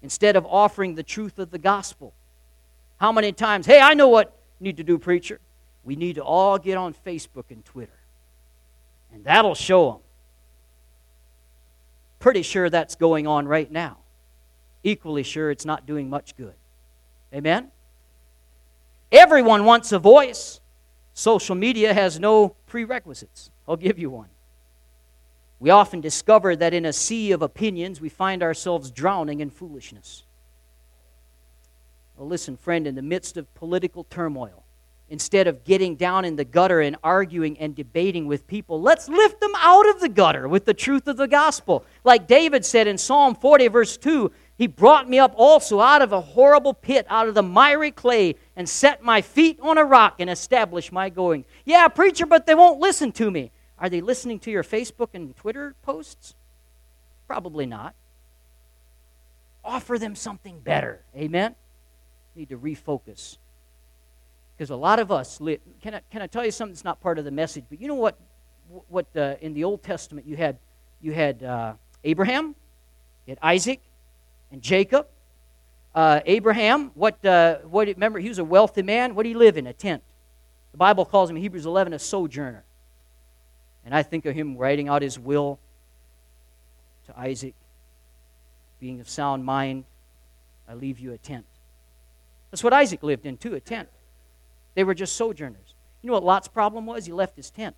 Instead 0.01 0.35
of 0.35 0.47
offering 0.47 0.95
the 0.95 1.03
truth 1.03 1.37
of 1.37 1.51
the 1.51 1.59
gospel. 1.59 2.15
How 2.97 3.11
many 3.11 3.33
times, 3.33 3.67
hey, 3.67 3.79
I 3.79 3.93
know 3.93 4.07
what 4.07 4.35
you 4.59 4.63
need 4.63 4.77
to 4.77 4.83
do, 4.83 4.97
preacher. 4.97 5.39
We 5.83 5.95
need 5.95 6.15
to 6.15 6.23
all 6.23 6.57
get 6.57 6.75
on 6.75 6.95
Facebook 7.05 7.51
and 7.51 7.63
Twitter. 7.63 7.98
And 9.13 9.23
that'll 9.23 9.55
show 9.55 9.91
them. 9.91 10.01
Pretty 12.19 12.41
sure 12.41 12.69
that's 12.69 12.95
going 12.95 13.27
on 13.27 13.47
right 13.47 13.71
now. 13.71 13.97
Equally 14.83 15.23
sure 15.23 15.51
it's 15.51 15.65
not 15.65 15.85
doing 15.85 16.09
much 16.09 16.35
good. 16.35 16.53
Amen? 17.33 17.71
Everyone 19.11 19.65
wants 19.65 19.91
a 19.91 19.99
voice. 19.99 20.59
Social 21.13 21.55
media 21.55 21.93
has 21.93 22.19
no 22.19 22.49
prerequisites. 22.67 23.51
I'll 23.67 23.75
give 23.77 23.99
you 23.99 24.09
one. 24.09 24.29
We 25.59 25.69
often 25.69 25.99
discover 25.99 26.55
that 26.55 26.73
in 26.73 26.85
a 26.85 26.93
sea 26.93 27.31
of 27.31 27.41
opinions, 27.41 27.99
we 27.99 28.09
find 28.09 28.41
ourselves 28.41 28.91
drowning 28.91 29.41
in 29.41 29.49
foolishness. 29.49 30.23
Well, 32.15 32.27
listen, 32.27 32.55
friend, 32.55 32.87
in 32.87 32.95
the 32.95 33.01
midst 33.01 33.35
of 33.35 33.53
political 33.55 34.05
turmoil, 34.05 34.63
instead 35.09 35.47
of 35.47 35.63
getting 35.63 35.95
down 35.95 36.25
in 36.25 36.35
the 36.35 36.45
gutter 36.45 36.81
and 36.81 36.95
arguing 37.03 37.57
and 37.59 37.75
debating 37.75 38.27
with 38.27 38.47
people, 38.47 38.81
let's 38.81 39.09
lift 39.09 39.41
them 39.41 39.53
out 39.57 39.87
of 39.89 39.99
the 39.99 40.09
gutter 40.09 40.47
with 40.47 40.65
the 40.65 40.73
truth 40.73 41.07
of 41.07 41.17
the 41.17 41.27
gospel. 41.27 41.85
Like 42.03 42.27
David 42.27 42.63
said 42.65 42.87
in 42.87 42.97
Psalm 42.97 43.35
40, 43.35 43.67
verse 43.67 43.97
2 43.97 44.31
he 44.59 44.67
brought 44.67 45.07
me 45.07 45.19
up 45.19 45.33
also 45.37 45.79
out 45.79 46.01
of 46.01 46.11
a 46.11 46.19
horrible 46.19 46.73
pit, 46.73 47.05
out 47.09 47.29
of 47.29 47.33
the 47.33 47.41
miry 47.41 47.91
clay, 47.91 48.35
and 48.57 48.67
set 48.67 49.01
my 49.01 49.21
feet 49.21 49.57
on 49.61 49.77
a 49.77 49.85
rock 49.85 50.15
and 50.19 50.29
established 50.29 50.91
my 50.91 51.09
going. 51.09 51.45
Yeah, 51.63 51.87
preacher, 51.87 52.25
but 52.25 52.45
they 52.45 52.55
won't 52.55 52.77
listen 52.77 53.13
to 53.13 53.31
me. 53.31 53.51
Are 53.77 53.87
they 53.87 54.01
listening 54.01 54.37
to 54.39 54.51
your 54.51 54.65
Facebook 54.65 55.11
and 55.13 55.33
Twitter 55.37 55.75
posts? 55.81 56.35
Probably 57.25 57.65
not. 57.65 57.95
Offer 59.63 59.97
them 59.97 60.13
something 60.13 60.59
better. 60.59 61.05
Amen? 61.15 61.55
Need 62.35 62.49
to 62.49 62.57
refocus. 62.57 63.37
Because 64.59 64.71
a 64.71 64.75
lot 64.75 64.99
of 64.99 65.09
us, 65.09 65.37
can 65.81 65.93
I, 65.93 66.01
can 66.11 66.21
I 66.21 66.27
tell 66.27 66.43
you 66.43 66.51
something 66.51 66.73
that's 66.73 66.83
not 66.83 66.99
part 66.99 67.17
of 67.17 67.23
the 67.23 67.31
message? 67.31 67.63
But 67.69 67.79
you 67.79 67.87
know 67.87 67.95
what? 67.95 68.19
What 68.89 69.07
uh, 69.15 69.35
in 69.39 69.53
the 69.53 69.63
Old 69.63 69.83
Testament 69.83 70.27
you 70.27 70.35
had, 70.35 70.57
you 70.99 71.13
had 71.13 71.41
uh, 71.41 71.75
Abraham, 72.03 72.55
you 73.25 73.31
had 73.31 73.37
Isaac, 73.41 73.79
and 74.51 74.61
Jacob. 74.61 75.07
Uh, 75.95 76.19
Abraham, 76.25 76.91
what, 76.93 77.25
uh, 77.25 77.59
what, 77.59 77.87
remember, 77.87 78.19
he 78.19 78.27
was 78.27 78.37
a 78.37 78.43
wealthy 78.43 78.81
man. 78.81 79.15
What 79.15 79.23
did 79.23 79.29
he 79.29 79.35
live 79.35 79.55
in? 79.55 79.65
A 79.65 79.71
tent. 79.71 80.03
The 80.73 80.77
Bible 80.77 81.05
calls 81.05 81.29
him, 81.29 81.37
Hebrews 81.37 81.65
11, 81.65 81.93
a 81.93 81.99
sojourner. 81.99 82.65
And 83.85 83.95
I 83.95 84.03
think 84.03 84.25
of 84.25 84.35
him 84.35 84.57
writing 84.57 84.89
out 84.89 85.01
his 85.01 85.17
will 85.17 85.57
to 87.05 87.17
Isaac, 87.17 87.55
being 88.81 88.99
of 88.99 89.07
sound 89.07 89.45
mind, 89.45 89.85
I 90.67 90.73
leave 90.73 90.99
you 90.99 91.13
a 91.13 91.17
tent. 91.17 91.45
That's 92.51 92.61
what 92.61 92.73
Isaac 92.73 93.03
lived 93.03 93.25
in, 93.25 93.37
too, 93.37 93.55
a 93.55 93.61
tent. 93.61 93.87
They 94.79 94.85
were 94.85 94.93
just 94.93 95.17
sojourners. 95.17 95.75
You 96.01 96.07
know 96.07 96.13
what 96.13 96.23
Lot's 96.23 96.47
problem 96.47 96.85
was? 96.85 97.05
He 97.05 97.11
left 97.11 97.35
his 97.35 97.49
tent, 97.51 97.75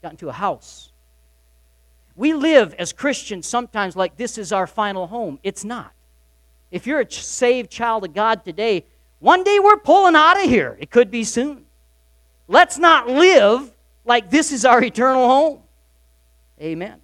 got 0.00 0.12
into 0.12 0.28
a 0.28 0.32
house. 0.32 0.92
We 2.14 2.34
live 2.34 2.72
as 2.74 2.92
Christians 2.92 3.48
sometimes 3.48 3.96
like 3.96 4.16
this 4.16 4.38
is 4.38 4.52
our 4.52 4.68
final 4.68 5.08
home. 5.08 5.40
It's 5.42 5.64
not. 5.64 5.90
If 6.70 6.86
you're 6.86 7.00
a 7.00 7.10
saved 7.10 7.68
child 7.68 8.04
of 8.04 8.14
God 8.14 8.44
today, 8.44 8.86
one 9.18 9.42
day 9.42 9.58
we're 9.58 9.78
pulling 9.78 10.14
out 10.14 10.36
of 10.36 10.48
here. 10.48 10.76
It 10.78 10.88
could 10.88 11.10
be 11.10 11.24
soon. 11.24 11.64
Let's 12.46 12.78
not 12.78 13.08
live 13.08 13.72
like 14.04 14.30
this 14.30 14.52
is 14.52 14.64
our 14.64 14.80
eternal 14.80 15.26
home. 15.26 15.62
Amen. 16.60 17.00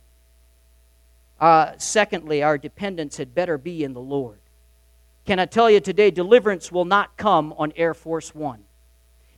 Uh, 1.40 1.72
secondly, 1.78 2.44
our 2.44 2.58
dependence 2.58 3.16
had 3.16 3.34
better 3.34 3.58
be 3.58 3.82
in 3.82 3.92
the 3.92 4.00
Lord. 4.00 4.38
Can 5.26 5.40
I 5.40 5.46
tell 5.46 5.68
you 5.68 5.80
today, 5.80 6.12
deliverance 6.12 6.70
will 6.70 6.84
not 6.84 7.16
come 7.16 7.52
on 7.58 7.72
Air 7.74 7.94
Force 7.94 8.32
One. 8.32 8.62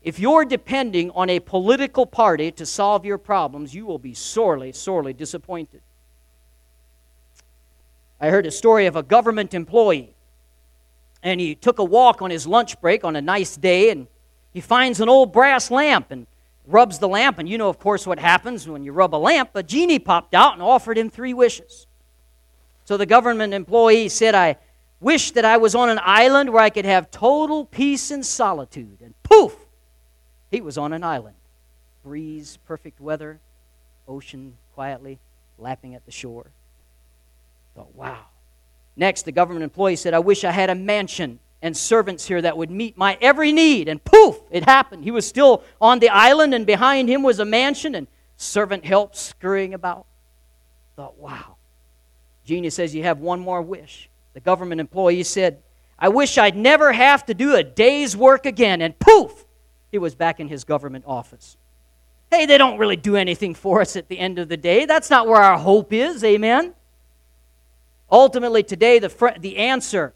If 0.02 0.18
you're 0.18 0.44
depending 0.44 1.10
on 1.12 1.30
a 1.30 1.40
political 1.40 2.04
party 2.04 2.52
to 2.52 2.66
solve 2.66 3.06
your 3.06 3.16
problems, 3.16 3.74
you 3.74 3.86
will 3.86 3.98
be 3.98 4.12
sorely, 4.12 4.72
sorely 4.72 5.14
disappointed. 5.14 5.80
I 8.20 8.28
heard 8.28 8.44
a 8.44 8.50
story 8.50 8.84
of 8.84 8.96
a 8.96 9.02
government 9.02 9.54
employee, 9.54 10.14
and 11.22 11.40
he 11.40 11.54
took 11.54 11.78
a 11.78 11.84
walk 11.84 12.20
on 12.20 12.30
his 12.30 12.46
lunch 12.46 12.78
break 12.82 13.02
on 13.02 13.16
a 13.16 13.22
nice 13.22 13.56
day, 13.56 13.90
and 13.90 14.08
he 14.52 14.60
finds 14.60 15.00
an 15.00 15.08
old 15.08 15.32
brass 15.32 15.70
lamp 15.70 16.10
and 16.10 16.26
rubs 16.66 16.98
the 16.98 17.08
lamp. 17.08 17.38
And 17.38 17.48
you 17.48 17.56
know, 17.56 17.70
of 17.70 17.78
course, 17.78 18.06
what 18.06 18.18
happens 18.18 18.68
when 18.68 18.82
you 18.82 18.92
rub 18.92 19.14
a 19.14 19.16
lamp. 19.16 19.50
A 19.54 19.62
genie 19.62 19.98
popped 19.98 20.34
out 20.34 20.52
and 20.52 20.62
offered 20.62 20.98
him 20.98 21.08
three 21.08 21.32
wishes. 21.32 21.86
So 22.84 22.96
the 22.96 23.06
government 23.06 23.54
employee 23.54 24.08
said, 24.08 24.34
I 24.34 24.56
wish 25.00 25.32
that 25.32 25.44
I 25.44 25.56
was 25.56 25.74
on 25.74 25.88
an 25.88 26.00
island 26.02 26.50
where 26.50 26.62
I 26.62 26.70
could 26.70 26.84
have 26.84 27.10
total 27.10 27.64
peace 27.64 28.10
and 28.10 28.24
solitude. 28.24 28.98
And 29.02 29.14
poof, 29.22 29.54
he 30.50 30.60
was 30.60 30.78
on 30.78 30.92
an 30.92 31.04
island. 31.04 31.36
Breeze, 32.02 32.58
perfect 32.66 33.00
weather, 33.00 33.40
ocean 34.06 34.56
quietly 34.74 35.18
lapping 35.58 35.94
at 35.94 36.04
the 36.06 36.12
shore. 36.12 36.50
Thought, 37.74 37.94
wow. 37.94 38.26
Next, 38.96 39.22
the 39.22 39.32
government 39.32 39.64
employee 39.64 39.96
said, 39.96 40.14
I 40.14 40.18
wish 40.18 40.44
I 40.44 40.50
had 40.50 40.70
a 40.70 40.74
mansion 40.74 41.38
and 41.62 41.76
servants 41.76 42.26
here 42.26 42.40
that 42.42 42.56
would 42.56 42.70
meet 42.70 42.96
my 42.96 43.18
every 43.20 43.52
need. 43.52 43.88
And 43.88 44.02
poof, 44.04 44.36
it 44.50 44.64
happened. 44.64 45.04
He 45.04 45.10
was 45.10 45.26
still 45.26 45.62
on 45.80 45.98
the 45.98 46.08
island, 46.08 46.54
and 46.54 46.66
behind 46.66 47.08
him 47.08 47.22
was 47.22 47.38
a 47.38 47.44
mansion 47.44 47.94
and 47.94 48.06
servant 48.36 48.84
help 48.84 49.14
scurrying 49.14 49.74
about. 49.74 50.06
Thought, 50.96 51.18
wow. 51.18 51.56
Genius 52.44 52.74
says, 52.74 52.94
You 52.94 53.02
have 53.04 53.18
one 53.18 53.40
more 53.40 53.62
wish. 53.62 54.07
The 54.38 54.44
government 54.44 54.80
employee 54.80 55.24
said, 55.24 55.64
I 55.98 56.10
wish 56.10 56.38
I'd 56.38 56.56
never 56.56 56.92
have 56.92 57.26
to 57.26 57.34
do 57.34 57.56
a 57.56 57.64
day's 57.64 58.16
work 58.16 58.46
again. 58.46 58.80
And 58.80 58.96
poof, 58.96 59.44
he 59.90 59.98
was 59.98 60.14
back 60.14 60.38
in 60.38 60.46
his 60.46 60.62
government 60.62 61.06
office. 61.08 61.56
Hey, 62.30 62.46
they 62.46 62.56
don't 62.56 62.78
really 62.78 62.94
do 62.94 63.16
anything 63.16 63.56
for 63.56 63.80
us 63.80 63.96
at 63.96 64.06
the 64.06 64.16
end 64.16 64.38
of 64.38 64.48
the 64.48 64.56
day. 64.56 64.86
That's 64.86 65.10
not 65.10 65.26
where 65.26 65.42
our 65.42 65.58
hope 65.58 65.92
is. 65.92 66.22
Amen? 66.22 66.72
Ultimately, 68.12 68.62
today, 68.62 69.00
the, 69.00 69.08
fr- 69.08 69.36
the 69.40 69.56
answer 69.56 70.14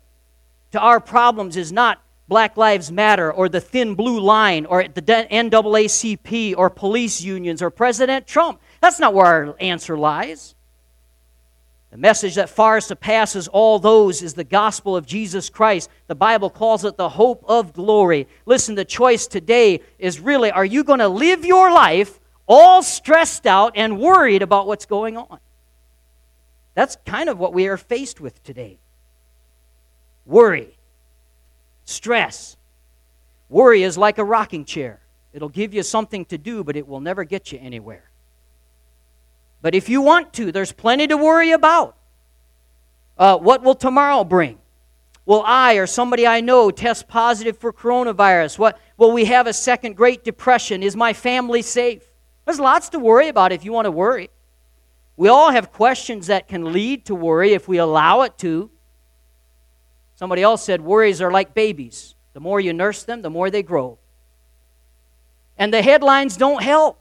to 0.70 0.78
our 0.78 1.00
problems 1.00 1.56
is 1.56 1.72
not 1.72 2.00
Black 2.28 2.56
Lives 2.56 2.92
Matter 2.92 3.32
or 3.32 3.48
the 3.48 3.60
thin 3.60 3.96
blue 3.96 4.20
line 4.20 4.66
or 4.66 4.86
the 4.86 5.02
NAACP 5.02 6.54
or 6.56 6.70
police 6.70 7.20
unions 7.22 7.60
or 7.60 7.70
President 7.70 8.28
Trump. 8.28 8.60
That's 8.80 9.00
not 9.00 9.14
where 9.14 9.26
our 9.26 9.56
answer 9.58 9.98
lies. 9.98 10.54
The 11.92 11.98
message 11.98 12.36
that 12.36 12.48
far 12.48 12.80
surpasses 12.80 13.48
all 13.48 13.78
those 13.78 14.22
is 14.22 14.32
the 14.32 14.44
gospel 14.44 14.96
of 14.96 15.04
Jesus 15.04 15.50
Christ. 15.50 15.90
The 16.06 16.14
Bible 16.14 16.48
calls 16.48 16.86
it 16.86 16.96
the 16.96 17.10
hope 17.10 17.44
of 17.46 17.74
glory. 17.74 18.26
Listen, 18.46 18.74
the 18.74 18.84
choice 18.86 19.26
today 19.26 19.82
is 19.98 20.18
really 20.18 20.50
are 20.50 20.64
you 20.64 20.84
going 20.84 21.00
to 21.00 21.08
live 21.08 21.44
your 21.44 21.70
life 21.70 22.18
all 22.48 22.82
stressed 22.82 23.46
out 23.46 23.72
and 23.76 24.00
worried 24.00 24.40
about 24.40 24.66
what's 24.66 24.86
going 24.86 25.18
on? 25.18 25.38
That's 26.74 26.96
kind 27.04 27.28
of 27.28 27.38
what 27.38 27.52
we 27.52 27.68
are 27.68 27.76
faced 27.76 28.22
with 28.22 28.42
today. 28.42 28.78
Worry, 30.24 30.78
stress. 31.84 32.56
Worry 33.50 33.82
is 33.82 33.98
like 33.98 34.16
a 34.16 34.24
rocking 34.24 34.64
chair. 34.64 35.00
It'll 35.34 35.50
give 35.50 35.74
you 35.74 35.82
something 35.82 36.24
to 36.26 36.38
do, 36.38 36.64
but 36.64 36.74
it 36.74 36.88
will 36.88 37.00
never 37.00 37.24
get 37.24 37.52
you 37.52 37.58
anywhere. 37.60 38.11
But 39.62 39.74
if 39.74 39.88
you 39.88 40.02
want 40.02 40.32
to, 40.34 40.52
there's 40.52 40.72
plenty 40.72 41.06
to 41.06 41.16
worry 41.16 41.52
about. 41.52 41.96
Uh, 43.16 43.38
what 43.38 43.62
will 43.62 43.76
tomorrow 43.76 44.24
bring? 44.24 44.58
Will 45.24 45.44
I 45.46 45.74
or 45.74 45.86
somebody 45.86 46.26
I 46.26 46.40
know 46.40 46.72
test 46.72 47.06
positive 47.06 47.56
for 47.56 47.72
coronavirus? 47.72 48.58
What, 48.58 48.78
will 48.96 49.12
we 49.12 49.24
have 49.26 49.46
a 49.46 49.52
second 49.52 49.96
Great 49.96 50.24
Depression? 50.24 50.82
Is 50.82 50.96
my 50.96 51.12
family 51.12 51.62
safe? 51.62 52.02
There's 52.44 52.58
lots 52.58 52.88
to 52.90 52.98
worry 52.98 53.28
about 53.28 53.52
if 53.52 53.64
you 53.64 53.72
want 53.72 53.86
to 53.86 53.92
worry. 53.92 54.30
We 55.16 55.28
all 55.28 55.52
have 55.52 55.72
questions 55.72 56.26
that 56.26 56.48
can 56.48 56.72
lead 56.72 57.06
to 57.06 57.14
worry 57.14 57.52
if 57.52 57.68
we 57.68 57.78
allow 57.78 58.22
it 58.22 58.36
to. 58.38 58.70
Somebody 60.16 60.42
else 60.42 60.64
said 60.64 60.80
worries 60.80 61.20
are 61.20 61.30
like 61.30 61.54
babies. 61.54 62.16
The 62.32 62.40
more 62.40 62.58
you 62.58 62.72
nurse 62.72 63.04
them, 63.04 63.22
the 63.22 63.30
more 63.30 63.50
they 63.50 63.62
grow. 63.62 63.98
And 65.56 65.72
the 65.72 65.82
headlines 65.82 66.36
don't 66.36 66.62
help. 66.62 66.98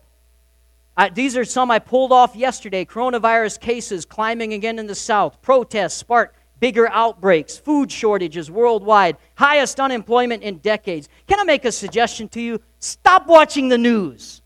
I, 0.97 1.09
these 1.09 1.37
are 1.37 1.45
some 1.45 1.71
I 1.71 1.79
pulled 1.79 2.11
off 2.11 2.35
yesterday. 2.35 2.85
Coronavirus 2.85 3.59
cases 3.59 4.05
climbing 4.05 4.53
again 4.53 4.77
in 4.77 4.87
the 4.87 4.95
South. 4.95 5.41
Protests 5.41 5.95
spark 5.95 6.35
bigger 6.59 6.89
outbreaks. 6.89 7.57
Food 7.57 7.91
shortages 7.91 8.51
worldwide. 8.51 9.17
Highest 9.35 9.79
unemployment 9.79 10.43
in 10.43 10.57
decades. 10.57 11.09
Can 11.27 11.39
I 11.39 11.43
make 11.43 11.65
a 11.65 11.71
suggestion 11.71 12.27
to 12.29 12.41
you? 12.41 12.61
Stop 12.79 13.27
watching 13.27 13.69
the 13.69 13.77
news. 13.77 14.41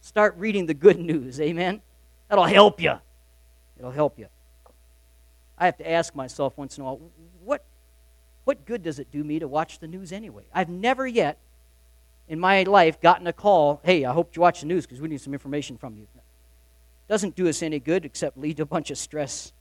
Start 0.00 0.34
reading 0.38 0.66
the 0.66 0.74
good 0.74 0.98
news. 0.98 1.40
Amen? 1.40 1.82
That'll 2.28 2.44
help 2.44 2.80
you. 2.80 2.94
It'll 3.78 3.90
help 3.90 4.18
you. 4.18 4.26
I 5.58 5.66
have 5.66 5.76
to 5.78 5.90
ask 5.90 6.14
myself 6.14 6.56
once 6.56 6.76
in 6.76 6.82
a 6.82 6.84
while, 6.84 7.00
what, 7.44 7.64
what 8.44 8.64
good 8.66 8.82
does 8.82 8.98
it 8.98 9.10
do 9.10 9.22
me 9.24 9.38
to 9.38 9.48
watch 9.48 9.78
the 9.78 9.86
news 9.86 10.12
anyway? 10.12 10.44
I've 10.52 10.68
never 10.68 11.06
yet 11.06 11.38
in 12.28 12.40
my 12.40 12.62
life 12.64 13.00
gotten 13.00 13.26
a 13.26 13.32
call, 13.32 13.80
hey, 13.84 14.04
I 14.04 14.12
hope 14.12 14.34
you 14.34 14.42
watch 14.42 14.60
the 14.60 14.66
news 14.66 14.84
because 14.84 15.00
we 15.00 15.08
need 15.08 15.20
some 15.20 15.32
information 15.32 15.76
from 15.76 15.96
you. 15.96 16.06
Doesn't 17.08 17.36
do 17.36 17.48
us 17.48 17.62
any 17.62 17.78
good 17.78 18.04
except 18.04 18.36
lead 18.36 18.56
to 18.56 18.64
a 18.64 18.66
bunch 18.66 18.90
of 18.90 18.98
stress. 18.98 19.52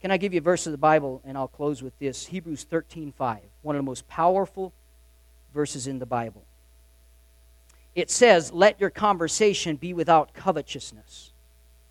Can 0.00 0.10
I 0.10 0.18
give 0.18 0.32
you 0.32 0.38
a 0.38 0.42
verse 0.42 0.66
of 0.66 0.72
the 0.72 0.78
Bible 0.78 1.20
and 1.24 1.36
I'll 1.36 1.48
close 1.48 1.82
with 1.82 1.98
this? 1.98 2.26
Hebrews 2.26 2.64
13:5, 2.64 3.40
one 3.62 3.74
of 3.74 3.80
the 3.80 3.86
most 3.86 4.06
powerful 4.06 4.72
verses 5.52 5.86
in 5.86 5.98
the 5.98 6.06
Bible. 6.06 6.44
It 7.94 8.10
says, 8.10 8.52
"Let 8.52 8.78
your 8.78 8.90
conversation 8.90 9.76
be 9.76 9.94
without 9.94 10.34
covetousness, 10.34 11.32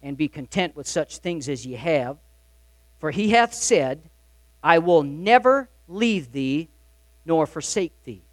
and 0.01 0.15
be 0.15 0.27
content 0.27 0.75
with 0.75 0.87
such 0.87 1.17
things 1.17 1.49
as 1.49 1.65
ye 1.65 1.73
have, 1.73 2.19
for 2.99 3.11
he 3.11 3.31
hath 3.31 3.53
said, 3.53 4.09
I 4.63 4.77
will 4.77 5.03
never 5.03 5.69
leave 5.87 6.31
thee 6.31 6.69
nor 7.25 7.47
forsake 7.47 8.03
thee." 8.03 8.24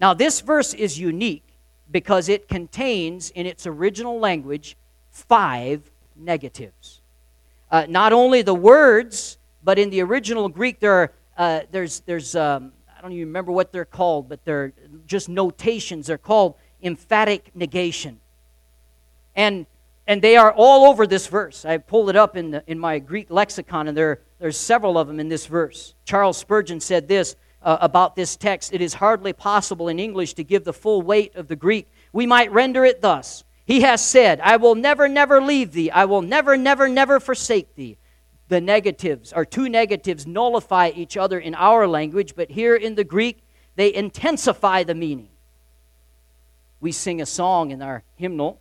Now, 0.00 0.14
this 0.14 0.40
verse 0.40 0.74
is 0.74 0.98
unique 0.98 1.44
because 1.90 2.28
it 2.28 2.48
contains, 2.48 3.30
in 3.30 3.46
its 3.46 3.66
original 3.66 4.18
language, 4.18 4.76
five 5.10 5.90
negatives. 6.14 7.00
Uh, 7.70 7.86
not 7.88 8.12
only 8.12 8.42
the 8.42 8.54
words, 8.54 9.38
but 9.62 9.78
in 9.78 9.90
the 9.90 10.02
original 10.02 10.48
Greek, 10.48 10.80
there 10.80 10.92
are, 10.92 11.12
uh, 11.36 11.60
there's, 11.70 12.00
there's 12.00 12.36
um, 12.36 12.72
I 12.98 13.00
don't 13.00 13.12
even 13.12 13.28
remember 13.28 13.52
what 13.52 13.70
they're 13.70 13.84
called, 13.84 14.28
but 14.28 14.44
they're 14.44 14.72
just 15.06 15.28
notations. 15.28 16.08
They're 16.08 16.18
called 16.18 16.54
emphatic 16.82 17.54
negation. 17.54 18.18
And, 19.36 19.66
and 20.06 20.20
they 20.20 20.36
are 20.36 20.52
all 20.52 20.88
over 20.88 21.06
this 21.06 21.28
verse. 21.28 21.64
I 21.64 21.78
pulled 21.78 22.10
it 22.10 22.16
up 22.16 22.36
in, 22.36 22.50
the, 22.50 22.64
in 22.66 22.78
my 22.78 22.98
Greek 22.98 23.30
lexicon, 23.30 23.86
and 23.86 23.96
there, 23.96 24.20
there's 24.40 24.56
several 24.56 24.98
of 24.98 25.06
them 25.06 25.20
in 25.20 25.28
this 25.28 25.46
verse. 25.46 25.94
Charles 26.04 26.38
Spurgeon 26.38 26.80
said 26.80 27.06
this 27.06 27.36
uh, 27.62 27.78
about 27.80 28.16
this 28.16 28.36
text, 28.36 28.72
it 28.72 28.80
is 28.80 28.94
hardly 28.94 29.32
possible 29.32 29.88
in 29.88 29.98
English 29.98 30.34
to 30.34 30.44
give 30.44 30.64
the 30.64 30.72
full 30.72 31.02
weight 31.02 31.34
of 31.34 31.48
the 31.48 31.56
Greek. 31.56 31.88
We 32.12 32.26
might 32.26 32.52
render 32.52 32.84
it 32.84 33.02
thus 33.02 33.44
He 33.66 33.82
has 33.82 34.04
said, 34.04 34.40
I 34.40 34.56
will 34.56 34.74
never, 34.74 35.08
never 35.08 35.42
leave 35.42 35.72
thee. 35.72 35.90
I 35.90 36.04
will 36.06 36.22
never, 36.22 36.56
never, 36.56 36.88
never 36.88 37.20
forsake 37.20 37.74
thee. 37.74 37.98
The 38.48 38.60
negatives, 38.62 39.32
or 39.34 39.44
two 39.44 39.68
negatives, 39.68 40.26
nullify 40.26 40.92
each 40.94 41.18
other 41.18 41.38
in 41.38 41.54
our 41.54 41.86
language, 41.86 42.34
but 42.34 42.50
here 42.50 42.74
in 42.74 42.94
the 42.94 43.04
Greek, 43.04 43.42
they 43.76 43.92
intensify 43.92 44.84
the 44.84 44.94
meaning. 44.94 45.28
We 46.80 46.92
sing 46.92 47.20
a 47.20 47.26
song 47.26 47.72
in 47.72 47.82
our 47.82 48.04
hymnal, 48.16 48.60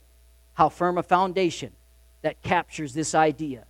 How 0.56 0.70
Firm 0.70 0.98
a 0.98 1.04
Foundation, 1.04 1.72
that 2.24 2.42
captures 2.42 2.94
this 2.94 3.16
idea. 3.16 3.66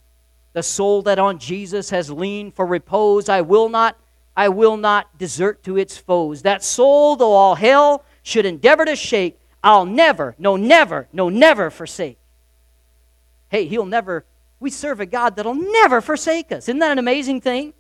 The 0.54 0.64
soul 0.64 1.04
that 1.04 1.20
on 1.20 1.38
Jesus 1.38 1.92
has 1.92 2.10
leaned 2.10 2.56
for 2.56 2.66
repose, 2.66 3.30
I 3.30 3.42
will 3.42 3.70
not 3.70 3.96
I 4.38 4.50
will 4.50 4.78
not 4.78 5.18
desert 5.18 5.64
to 5.64 5.78
its 5.78 5.98
foes. 5.98 6.44
That 6.44 6.64
soul, 6.64 7.16
though 7.16 7.34
all 7.34 7.56
hell 7.56 8.06
should 8.22 8.46
endeavor 8.46 8.86
to 8.86 8.96
shake, 8.96 9.40
I'll 9.64 9.88
never, 9.88 10.36
no, 10.38 10.56
never, 10.56 11.08
no, 11.12 11.28
never 11.28 11.72
forsake. 11.72 12.20
Hey, 13.50 13.66
He'll 13.66 13.88
never, 13.88 14.26
we 14.60 14.70
serve 14.70 15.00
a 15.00 15.08
God 15.08 15.36
that'll 15.36 15.56
never 15.56 16.02
forsake 16.02 16.52
us. 16.52 16.66
Isn't 16.70 16.78
that 16.80 16.92
an 16.92 17.00
amazing 17.00 17.42
thing? 17.42 17.74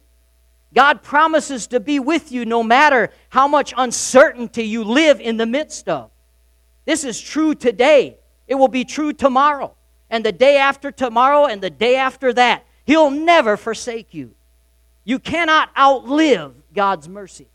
God 0.73 1.03
promises 1.03 1.67
to 1.67 1.79
be 1.79 1.99
with 1.99 2.31
you 2.31 2.43
no 2.43 2.63
matter 2.63 3.11
how 3.29 3.47
much 3.47 3.75
uncertainty 3.77 4.63
you 4.63 4.83
live 4.83 5.21
in 5.21 5.37
the 5.37 5.45
midst 5.45 5.87
of. 5.87 6.09
This 6.85 7.03
is 7.03 7.21
true 7.21 7.53
today. 7.53 8.17
It 8.47 8.55
will 8.55 8.67
be 8.67 8.83
true 8.83 9.13
tomorrow, 9.13 9.75
and 10.09 10.25
the 10.25 10.31
day 10.31 10.57
after 10.57 10.91
tomorrow, 10.91 11.45
and 11.45 11.61
the 11.61 11.69
day 11.69 11.97
after 11.97 12.33
that. 12.33 12.65
He'll 12.85 13.11
never 13.11 13.57
forsake 13.57 14.15
you. 14.15 14.33
You 15.07 15.19
cannot 15.19 15.69
outlive 15.77 16.53
God's 16.73 17.07
mercy. 17.07 17.47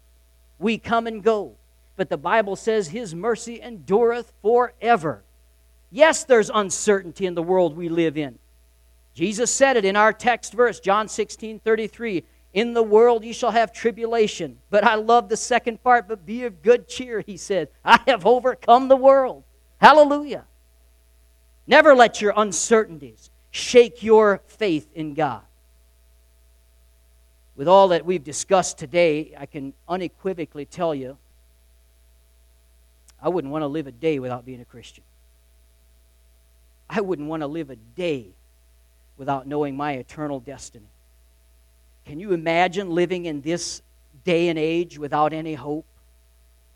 We 0.59 0.79
come 0.79 1.07
and 1.07 1.23
go, 1.23 1.57
but 1.97 2.09
the 2.09 2.17
Bible 2.17 2.57
says 2.57 2.89
His 2.89 3.15
mercy 3.15 3.61
endureth 3.61 4.33
forever. 4.41 5.23
Yes, 5.91 6.25
there's 6.25 6.49
uncertainty 6.49 7.27
in 7.27 7.35
the 7.35 7.43
world 7.43 7.77
we 7.77 7.91
live 7.91 8.17
in. 8.17 8.39
Jesus 9.13 9.51
said 9.51 9.77
it 9.77 9.85
in 9.85 9.97
our 9.97 10.15
text 10.15 10.55
verse, 10.55 10.81
John 10.81 11.09
16 11.09 11.59
33. 11.59 12.25
In 12.55 12.73
the 12.73 12.83
world 12.83 13.23
you 13.23 13.35
shall 13.35 13.51
have 13.51 13.71
tribulation. 13.71 14.59
But 14.71 14.85
I 14.85 14.95
love 14.95 15.29
the 15.29 15.37
second 15.37 15.83
part, 15.83 16.09
but 16.09 16.25
be 16.25 16.45
of 16.45 16.63
good 16.63 16.89
cheer, 16.89 17.21
he 17.21 17.37
said. 17.37 17.69
I 17.85 18.01
have 18.07 18.25
overcome 18.25 18.89
the 18.89 18.97
world. 18.97 19.45
Hallelujah. 19.77 20.47
Never 21.67 21.95
let 21.95 22.23
your 22.23 22.33
uncertainties 22.35 23.31
shake 23.51 24.03
your 24.03 24.41
faith 24.47 24.89
in 24.95 25.13
God. 25.13 25.43
With 27.57 27.69
all 27.69 27.89
that 27.89 28.05
we've 28.05 28.25
discussed 28.25 28.79
today, 28.79 29.35
I 29.39 29.47
can 29.47 29.75
unequivocally 29.89 30.65
tell 30.65 30.95
you 30.95 31.19
I 33.23 33.29
wouldn't 33.29 33.53
want 33.53 33.63
to 33.63 33.69
live 33.69 33.87
a 33.87 33.93
day 33.93 34.19
without 34.19 34.45
being 34.45 34.61
a 34.61 34.65
Christian. 34.65 35.05
I 36.91 37.01
wouldn't 37.01 37.29
want 37.29 37.43
to 37.43 37.47
live 37.47 37.71
a 37.71 37.77
day 37.77 38.29
without 39.17 39.47
knowing 39.47 39.77
my 39.77 39.93
eternal 39.93 40.41
destiny. 40.41 40.89
Can 42.05 42.19
you 42.19 42.33
imagine 42.33 42.91
living 42.91 43.27
in 43.27 43.41
this 43.41 43.81
day 44.25 44.49
and 44.49 44.59
age 44.59 44.99
without 44.99 45.33
any 45.33 45.55
hope 45.55 45.87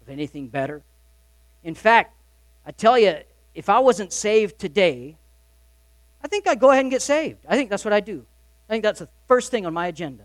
of 0.03 0.09
anything 0.09 0.47
better? 0.47 0.83
In 1.65 1.75
fact, 1.75 2.15
I 2.65 2.71
tell 2.71 2.97
you, 2.99 3.17
if 3.55 3.69
I 3.69 3.81
wasn't 3.81 4.13
saved 4.13 4.59
today, 4.59 5.17
I 6.23 6.29
think 6.29 6.47
I'd 6.47 6.61
go 6.61 6.71
ahead 6.71 6.85
and 6.85 6.91
get 6.91 7.03
saved. 7.03 7.39
I 7.49 7.57
think 7.57 7.71
that's 7.71 7.85
what 7.85 7.93
I 7.93 8.01
do. 8.01 8.25
I 8.69 8.73
think 8.73 8.85
that's 8.85 9.01
the 9.01 9.09
first 9.27 9.51
thing 9.51 9.67
on 9.67 9.75
my 9.75 9.89
agenda. 9.89 10.25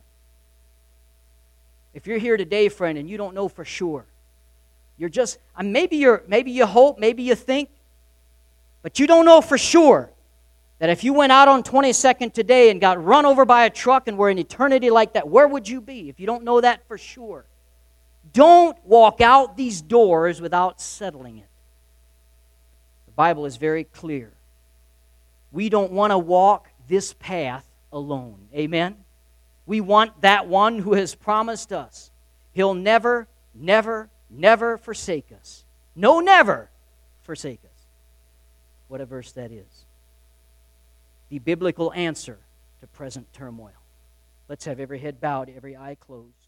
If 1.94 2.08
you're 2.08 2.18
here 2.18 2.38
today, 2.38 2.70
friend, 2.70 2.98
and 2.98 3.10
you 3.10 3.18
don't 3.18 3.34
know 3.34 3.48
for 3.48 3.66
sure, 3.66 4.06
you're 4.98 5.10
just 5.10 5.40
maybe 5.62 5.98
you're 5.98 6.24
maybe 6.28 6.52
you 6.52 6.66
hope, 6.66 7.00
maybe 7.00 7.24
you 7.24 7.36
think, 7.36 7.70
but 8.82 9.00
you 9.00 9.08
don't 9.08 9.26
know 9.26 9.42
for 9.42 9.58
sure 9.58 10.12
that 10.80 10.90
if 10.90 11.04
you 11.04 11.14
went 11.14 11.32
out 11.32 11.48
on 11.48 11.62
22nd 11.64 12.34
today 12.34 12.72
and 12.72 12.82
got 12.82 13.04
run 13.04 13.26
over 13.26 13.46
by 13.46 13.66
a 13.66 13.70
truck 13.70 14.08
and 14.08 14.18
were 14.18 14.30
in 14.30 14.40
eternity 14.40 14.90
like 14.90 15.14
that, 15.14 15.28
where 15.28 15.48
would 15.48 15.68
you 15.68 15.80
be 15.80 16.10
if 16.10 16.20
you 16.20 16.26
don't 16.26 16.44
know 16.44 16.60
that 16.62 16.88
for 16.88 16.98
sure? 16.98 17.46
Don't 18.34 18.78
walk 18.86 19.22
out 19.22 19.58
these 19.58 19.82
doors 19.82 20.42
without 20.42 20.82
settling 20.82 21.38
it. 21.38 21.48
The 23.06 23.12
Bible 23.12 23.46
is 23.46 23.58
very 23.58 23.84
clear. 23.84 24.32
We 25.52 25.70
don't 25.70 25.92
want 25.92 26.12
to 26.12 26.18
walk 26.18 26.70
this 26.88 27.14
path 27.14 27.66
alone. 27.92 28.48
Amen? 28.56 29.01
We 29.72 29.80
want 29.80 30.20
that 30.20 30.48
one 30.48 30.80
who 30.80 30.96
has 30.96 31.16
promised 31.16 31.72
us. 31.72 32.12
He'll 32.52 32.74
never, 32.74 33.30
never, 33.56 34.10
never 34.30 34.78
forsake 34.78 35.32
us. 35.32 35.64
No, 35.96 36.20
never 36.20 36.70
forsake 37.22 37.62
us. 37.64 37.88
What 38.90 39.00
a 39.00 39.06
verse 39.06 39.32
that 39.32 39.50
is. 39.50 39.86
The 41.30 41.40
biblical 41.40 41.94
answer 41.94 42.40
to 42.82 42.88
present 42.88 43.32
turmoil. 43.32 43.72
Let's 44.50 44.66
have 44.66 44.82
every 44.82 45.00
head 45.00 45.22
bowed, 45.22 45.50
every 45.56 45.78
eye 45.78 45.96
closed. 45.98 46.41